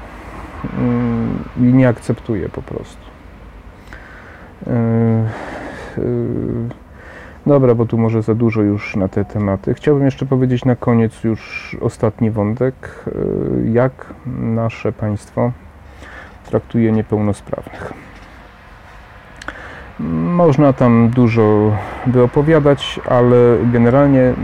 [0.78, 3.06] mm, i nie akceptuję po prostu.
[4.66, 4.72] Yy,
[5.98, 6.86] yy.
[7.46, 9.74] Dobra, bo tu może za dużo już na te tematy.
[9.74, 12.74] Chciałbym jeszcze powiedzieć na koniec już ostatni wątek.
[13.06, 13.92] Y, jak
[14.26, 15.52] nasze państwo
[16.46, 18.05] traktuje niepełnosprawnych.
[20.00, 21.76] Można tam dużo
[22.06, 23.36] by opowiadać, ale
[23.72, 24.34] generalnie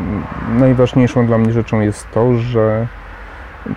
[0.58, 2.86] najważniejszą dla mnie rzeczą jest to, że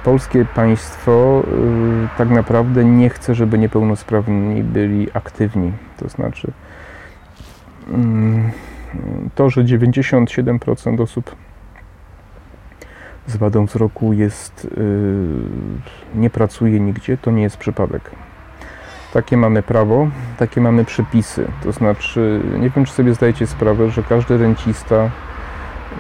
[0.04, 5.72] polskie państwo y, tak naprawdę nie chce, żeby niepełnosprawni byli aktywni.
[5.98, 6.52] To znaczy,
[7.88, 8.52] mm,
[9.36, 11.36] to, że 97% osób
[13.28, 18.12] z wadą wzroku jest, yy, nie pracuje nigdzie, to nie jest przypadek.
[19.16, 20.08] Takie mamy prawo,
[20.38, 21.48] takie mamy przepisy.
[21.64, 25.10] To znaczy, nie wiem, czy sobie zdajecie sprawę, że każdy rencista,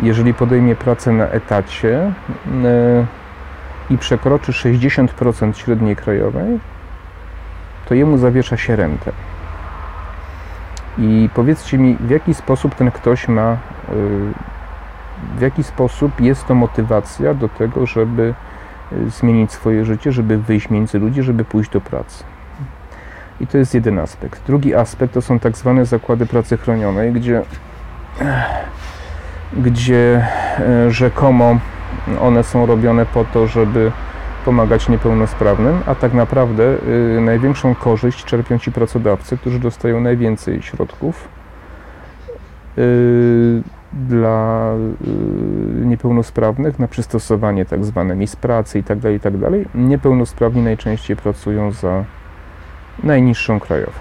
[0.01, 2.11] jeżeli podejmie pracę na etacie
[2.63, 3.05] yy,
[3.89, 6.59] i przekroczy 60% średniej krajowej,
[7.89, 9.11] to jemu zawiesza się rentę.
[10.97, 13.57] I powiedzcie mi, w jaki sposób ten ktoś ma, y,
[15.38, 18.34] w jaki sposób jest to motywacja do tego, żeby
[19.07, 22.34] zmienić swoje życie, żeby wyjść między ludzi, żeby pójść do pracy.
[23.41, 24.41] I to jest jeden aspekt.
[24.47, 27.41] Drugi aspekt to są tak zwane zakłady pracy chronionej, gdzie,
[29.65, 30.27] gdzie
[30.89, 31.59] rzekomo
[32.21, 33.91] one są robione po to, żeby
[34.45, 36.63] pomagać niepełnosprawnym, a tak naprawdę
[37.17, 41.27] y, największą korzyść czerpią ci pracodawcy, którzy dostają najwięcej środków
[42.77, 43.61] y,
[43.93, 44.71] dla
[45.81, 49.51] y, niepełnosprawnych na przystosowanie tak zwane miejsc pracy itd., tak itd.
[49.51, 52.03] Tak Niepełnosprawni najczęściej pracują za
[53.03, 53.99] najniższą krajową.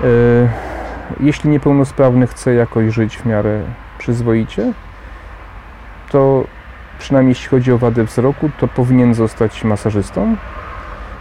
[0.00, 0.48] Y,
[1.20, 3.62] jeśli niepełnosprawny chce jakoś żyć w miarę
[3.98, 4.72] przyzwoicie,
[6.10, 6.44] to
[6.98, 10.36] przynajmniej jeśli chodzi o wadę wzroku, to powinien zostać masażystą.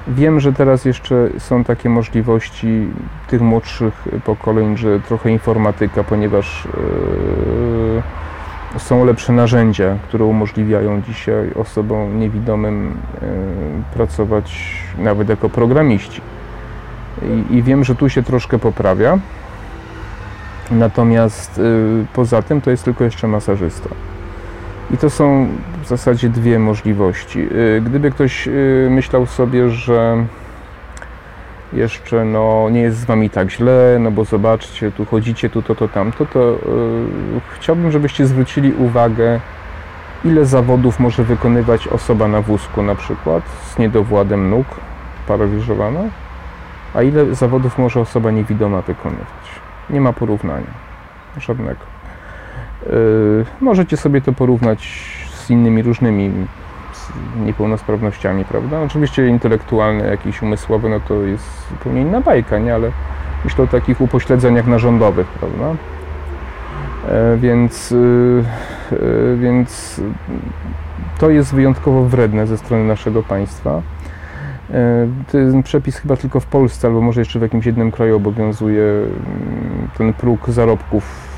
[0.08, 2.88] Wiem, że teraz jeszcze są takie możliwości
[3.28, 6.68] tych młodszych pokoleń, że trochę informatyka, ponieważ
[7.96, 8.04] yy,
[8.78, 13.28] są lepsze narzędzia, które umożliwiają dzisiaj osobom niewidomym yy,
[13.94, 16.22] pracować nawet jako programiści.
[17.22, 19.20] I, I, wiem, że tu się troszkę poprawia.
[20.72, 23.90] Natomiast yy, poza tym to jest tylko jeszcze masażysta.
[24.94, 25.48] I to są
[25.84, 27.40] w zasadzie dwie możliwości.
[27.40, 28.50] Y, gdyby ktoś
[28.90, 30.26] myślał sobie, że
[31.74, 35.76] jeszcze no, nie jest z wami tak źle, no bo zobaczcie, tu chodzicie, tu to,
[35.76, 39.40] to, tamto, to yy, chciałbym, żebyście zwrócili uwagę,
[40.26, 43.44] ile zawodów może wykonywać osoba na wózku na przykład,
[43.74, 44.66] z niedowładem nóg,
[45.28, 46.02] paraliżowana,
[46.94, 49.28] a ile zawodów może osoba niewidoma wykonywać.
[49.90, 50.74] Nie ma porównania,
[51.38, 51.80] żadnego.
[52.86, 56.32] Yy, możecie sobie to porównać z innymi różnymi
[57.46, 58.82] niepełnosprawnościami, prawda?
[58.82, 62.76] Oczywiście intelektualne, jakieś umysłowe, no to jest zupełnie inna bajka, nie?
[62.76, 62.92] Ale
[63.46, 65.76] myślę o takich upośledzeniach narządowych, prawda?
[67.10, 68.44] E, więc, yy,
[68.92, 70.02] yy, więc
[71.20, 73.82] to jest wyjątkowo wredne ze strony naszego państwa.
[74.72, 78.84] E, ten przepis chyba tylko w Polsce, albo może jeszcze w jakimś jednym kraju obowiązuje
[78.84, 81.30] mm, ten próg zarobków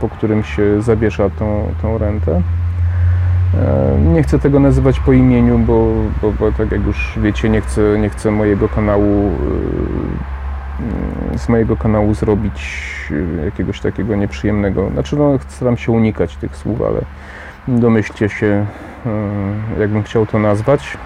[0.00, 2.42] po którym się zawiesza tą, tą rentę.
[3.54, 5.92] E, nie chcę tego nazywać po imieniu, bo,
[6.22, 9.30] bo, bo, tak jak już wiecie, nie chcę, nie chcę mojego kanału
[11.34, 12.86] e, z mojego kanału zrobić
[13.44, 14.90] jakiegoś takiego nieprzyjemnego.
[14.90, 17.00] Znaczy, no, staram się unikać tych słów, ale
[17.68, 18.66] domyślcie się,
[19.76, 20.98] e, jakbym chciał to nazwać.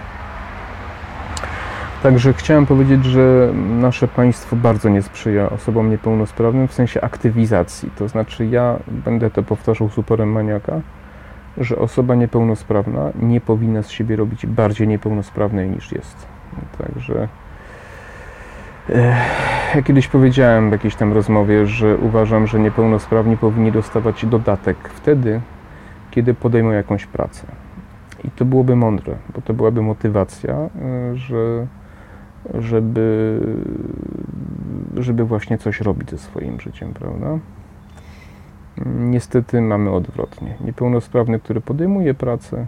[2.03, 7.91] Także chciałem powiedzieć, że nasze państwo bardzo nie sprzyja osobom niepełnosprawnym w sensie aktywizacji.
[7.99, 10.81] To znaczy, ja będę to powtarzał z maniaka,
[11.59, 16.27] że osoba niepełnosprawna nie powinna z siebie robić bardziej niepełnosprawnej niż jest.
[16.79, 17.29] Także.
[19.75, 25.41] Ja kiedyś powiedziałem w jakiejś tam rozmowie, że uważam, że niepełnosprawni powinni dostawać dodatek wtedy,
[26.11, 27.47] kiedy podejmą jakąś pracę.
[28.25, 30.71] I to byłoby mądre, bo to byłaby motywacja, e,
[31.17, 31.67] że
[32.55, 33.41] żeby,
[34.97, 37.39] żeby właśnie coś robić ze swoim życiem, prawda?
[38.87, 40.55] Niestety mamy odwrotnie.
[40.61, 42.67] Niepełnosprawny, który podejmuje pracę,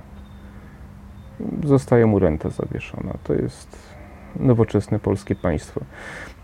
[1.64, 3.12] zostaje mu renta zawieszona.
[3.24, 3.96] To jest
[4.40, 5.80] nowoczesne polskie państwo.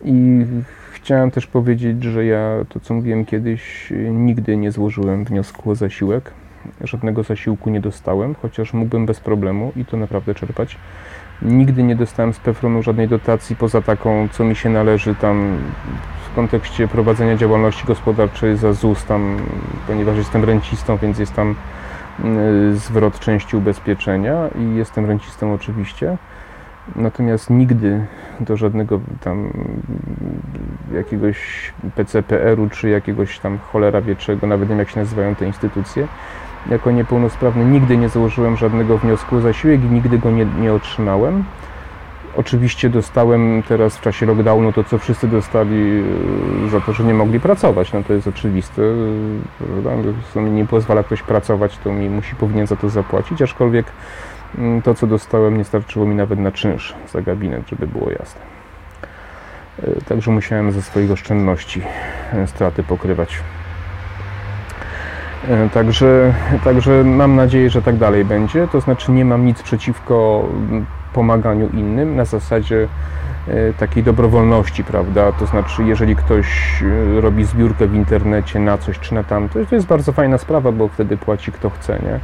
[0.04, 0.46] I
[0.92, 6.30] chciałem też powiedzieć, że ja to, co mówiłem kiedyś, nigdy nie złożyłem wniosku o zasiłek.
[6.80, 10.78] Żadnego zasiłku nie dostałem, chociaż mógłbym bez problemu i to naprawdę czerpać.
[11.42, 15.58] Nigdy nie dostałem z Pefronu żadnej dotacji poza taką, co mi się należy tam
[16.32, 19.36] w kontekście prowadzenia działalności gospodarczej za ZUS, tam,
[19.86, 21.54] ponieważ jestem rencistą, więc jest tam
[22.24, 26.16] y, zwrot części ubezpieczenia i jestem rencistą oczywiście.
[26.96, 28.06] Natomiast nigdy
[28.40, 29.52] do żadnego tam
[30.94, 35.46] jakiegoś PCPR-u czy jakiegoś tam cholera wie czego, nawet nie wiem jak się nazywają te
[35.46, 36.08] instytucje,
[36.70, 41.44] jako niepełnosprawny nigdy nie założyłem żadnego wniosku o zasiłek i nigdy go nie, nie otrzymałem.
[42.36, 46.02] Oczywiście dostałem teraz w czasie lockdownu to, co wszyscy dostali
[46.66, 47.92] e, za to, że nie mogli pracować.
[47.92, 48.82] No to jest oczywiste.
[50.36, 53.86] Mi nie pozwala ktoś pracować, to mi musi, powinien za to zapłacić, aczkolwiek
[54.58, 58.40] mm, to, co dostałem, nie starczyło mi nawet na czynsz za gabinet, żeby było jasne.
[59.82, 61.82] E, także musiałem ze swoich oszczędności
[62.32, 63.38] e, straty pokrywać.
[65.74, 68.68] Także, także mam nadzieję, że tak dalej będzie.
[68.68, 70.48] To znaczy nie mam nic przeciwko
[71.12, 72.88] pomaganiu innym na zasadzie
[73.48, 75.32] e, takiej dobrowolności, prawda?
[75.32, 76.46] To znaczy, jeżeli ktoś
[76.82, 80.72] e, robi zbiórkę w internecie na coś czy na tamto, to jest bardzo fajna sprawa,
[80.72, 82.20] bo wtedy płaci kto chce, nie?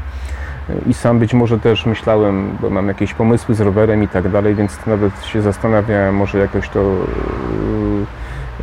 [0.86, 4.54] I sam być może też myślałem, bo mam jakieś pomysły z rowerem i tak dalej,
[4.54, 6.94] więc nawet się zastanawiałem, może jakoś to,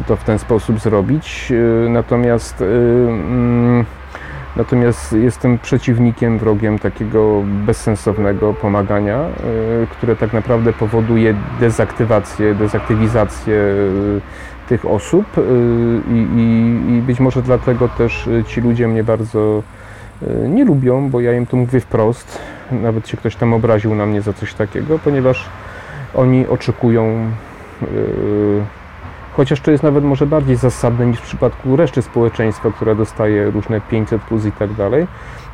[0.07, 1.53] to w ten sposób zrobić.
[1.89, 2.61] Natomiast.
[2.61, 3.54] Yy,
[4.55, 9.27] Natomiast jestem przeciwnikiem, wrogiem takiego bezsensownego pomagania, e,
[9.91, 15.41] które tak naprawdę powoduje dezaktywację, dezaktywizację e, tych osób e,
[16.13, 19.63] i, i, i być może dlatego też ci ludzie mnie bardzo
[20.49, 22.39] nie lubią, bo ja im to mówię wprost.
[22.71, 25.49] Nawet się ktoś tam obraził na mnie za coś takiego, ponieważ
[26.13, 27.31] oni oczekują
[29.35, 33.81] Chociaż to jest nawet może bardziej zasadne niż w przypadku reszty społeczeństwa, która dostaje różne
[33.81, 35.07] 500 plus i tak dalej,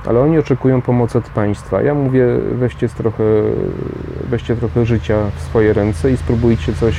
[0.05, 1.82] ale oni oczekują pomocy od państwa.
[1.82, 3.23] Ja mówię, weźcie trochę,
[4.29, 6.95] weźcie trochę życia w swoje ręce i spróbujcie coś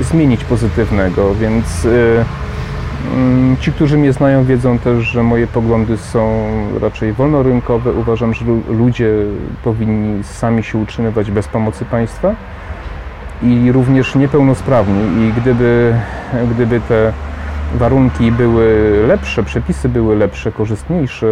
[0.00, 2.24] zmienić pozytywnego, więc yy,
[3.60, 6.46] Ci, którzy mnie znają, wiedzą też, że moje poglądy są
[6.80, 7.92] raczej wolnorynkowe.
[7.92, 9.12] Uważam, że ludzie
[9.64, 12.34] powinni sami się utrzymywać bez pomocy państwa
[13.42, 15.94] i również niepełnosprawni i gdyby,
[16.50, 17.12] gdyby te
[17.74, 18.66] warunki były
[19.06, 21.26] lepsze, przepisy były lepsze, korzystniejsze,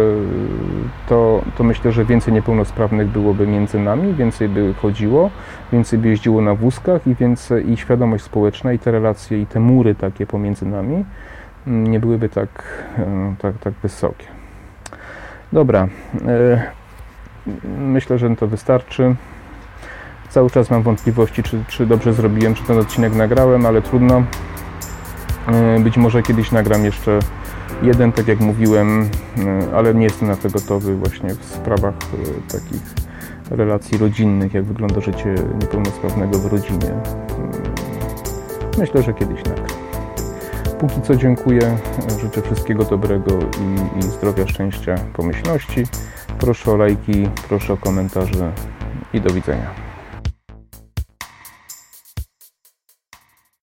[1.09, 5.29] to, to myślę, że więcej niepełnosprawnych byłoby między nami, więcej by chodziło,
[5.71, 9.59] więcej by jeździło na wózkach i więcej i świadomość społeczna i te relacje i te
[9.59, 11.05] mury takie pomiędzy nami
[11.67, 12.49] mm, nie byłyby tak,
[12.97, 14.25] e, tak, tak wysokie.
[15.53, 15.87] Dobra,
[16.27, 16.63] e,
[17.79, 19.15] myślę, że to wystarczy.
[20.29, 24.23] Cały czas mam wątpliwości, czy, czy dobrze zrobiłem, czy ten odcinek nagrałem, ale trudno.
[25.47, 27.19] E, być może kiedyś nagram jeszcze
[27.81, 32.51] jeden, tak jak mówiłem, e, ale nie jestem na to gotowy właśnie w sprawach e,
[32.51, 32.81] takich
[33.49, 36.91] relacji rodzinnych, jak wygląda życie niepełnosprawnego w rodzinie.
[38.77, 39.67] Myślę, że kiedyś nagram.
[40.79, 41.77] Póki co dziękuję,
[42.21, 45.83] życzę wszystkiego dobrego i, i zdrowia, szczęścia, pomyślności.
[46.39, 48.51] Proszę o lajki, proszę o komentarze
[49.13, 49.86] i do widzenia.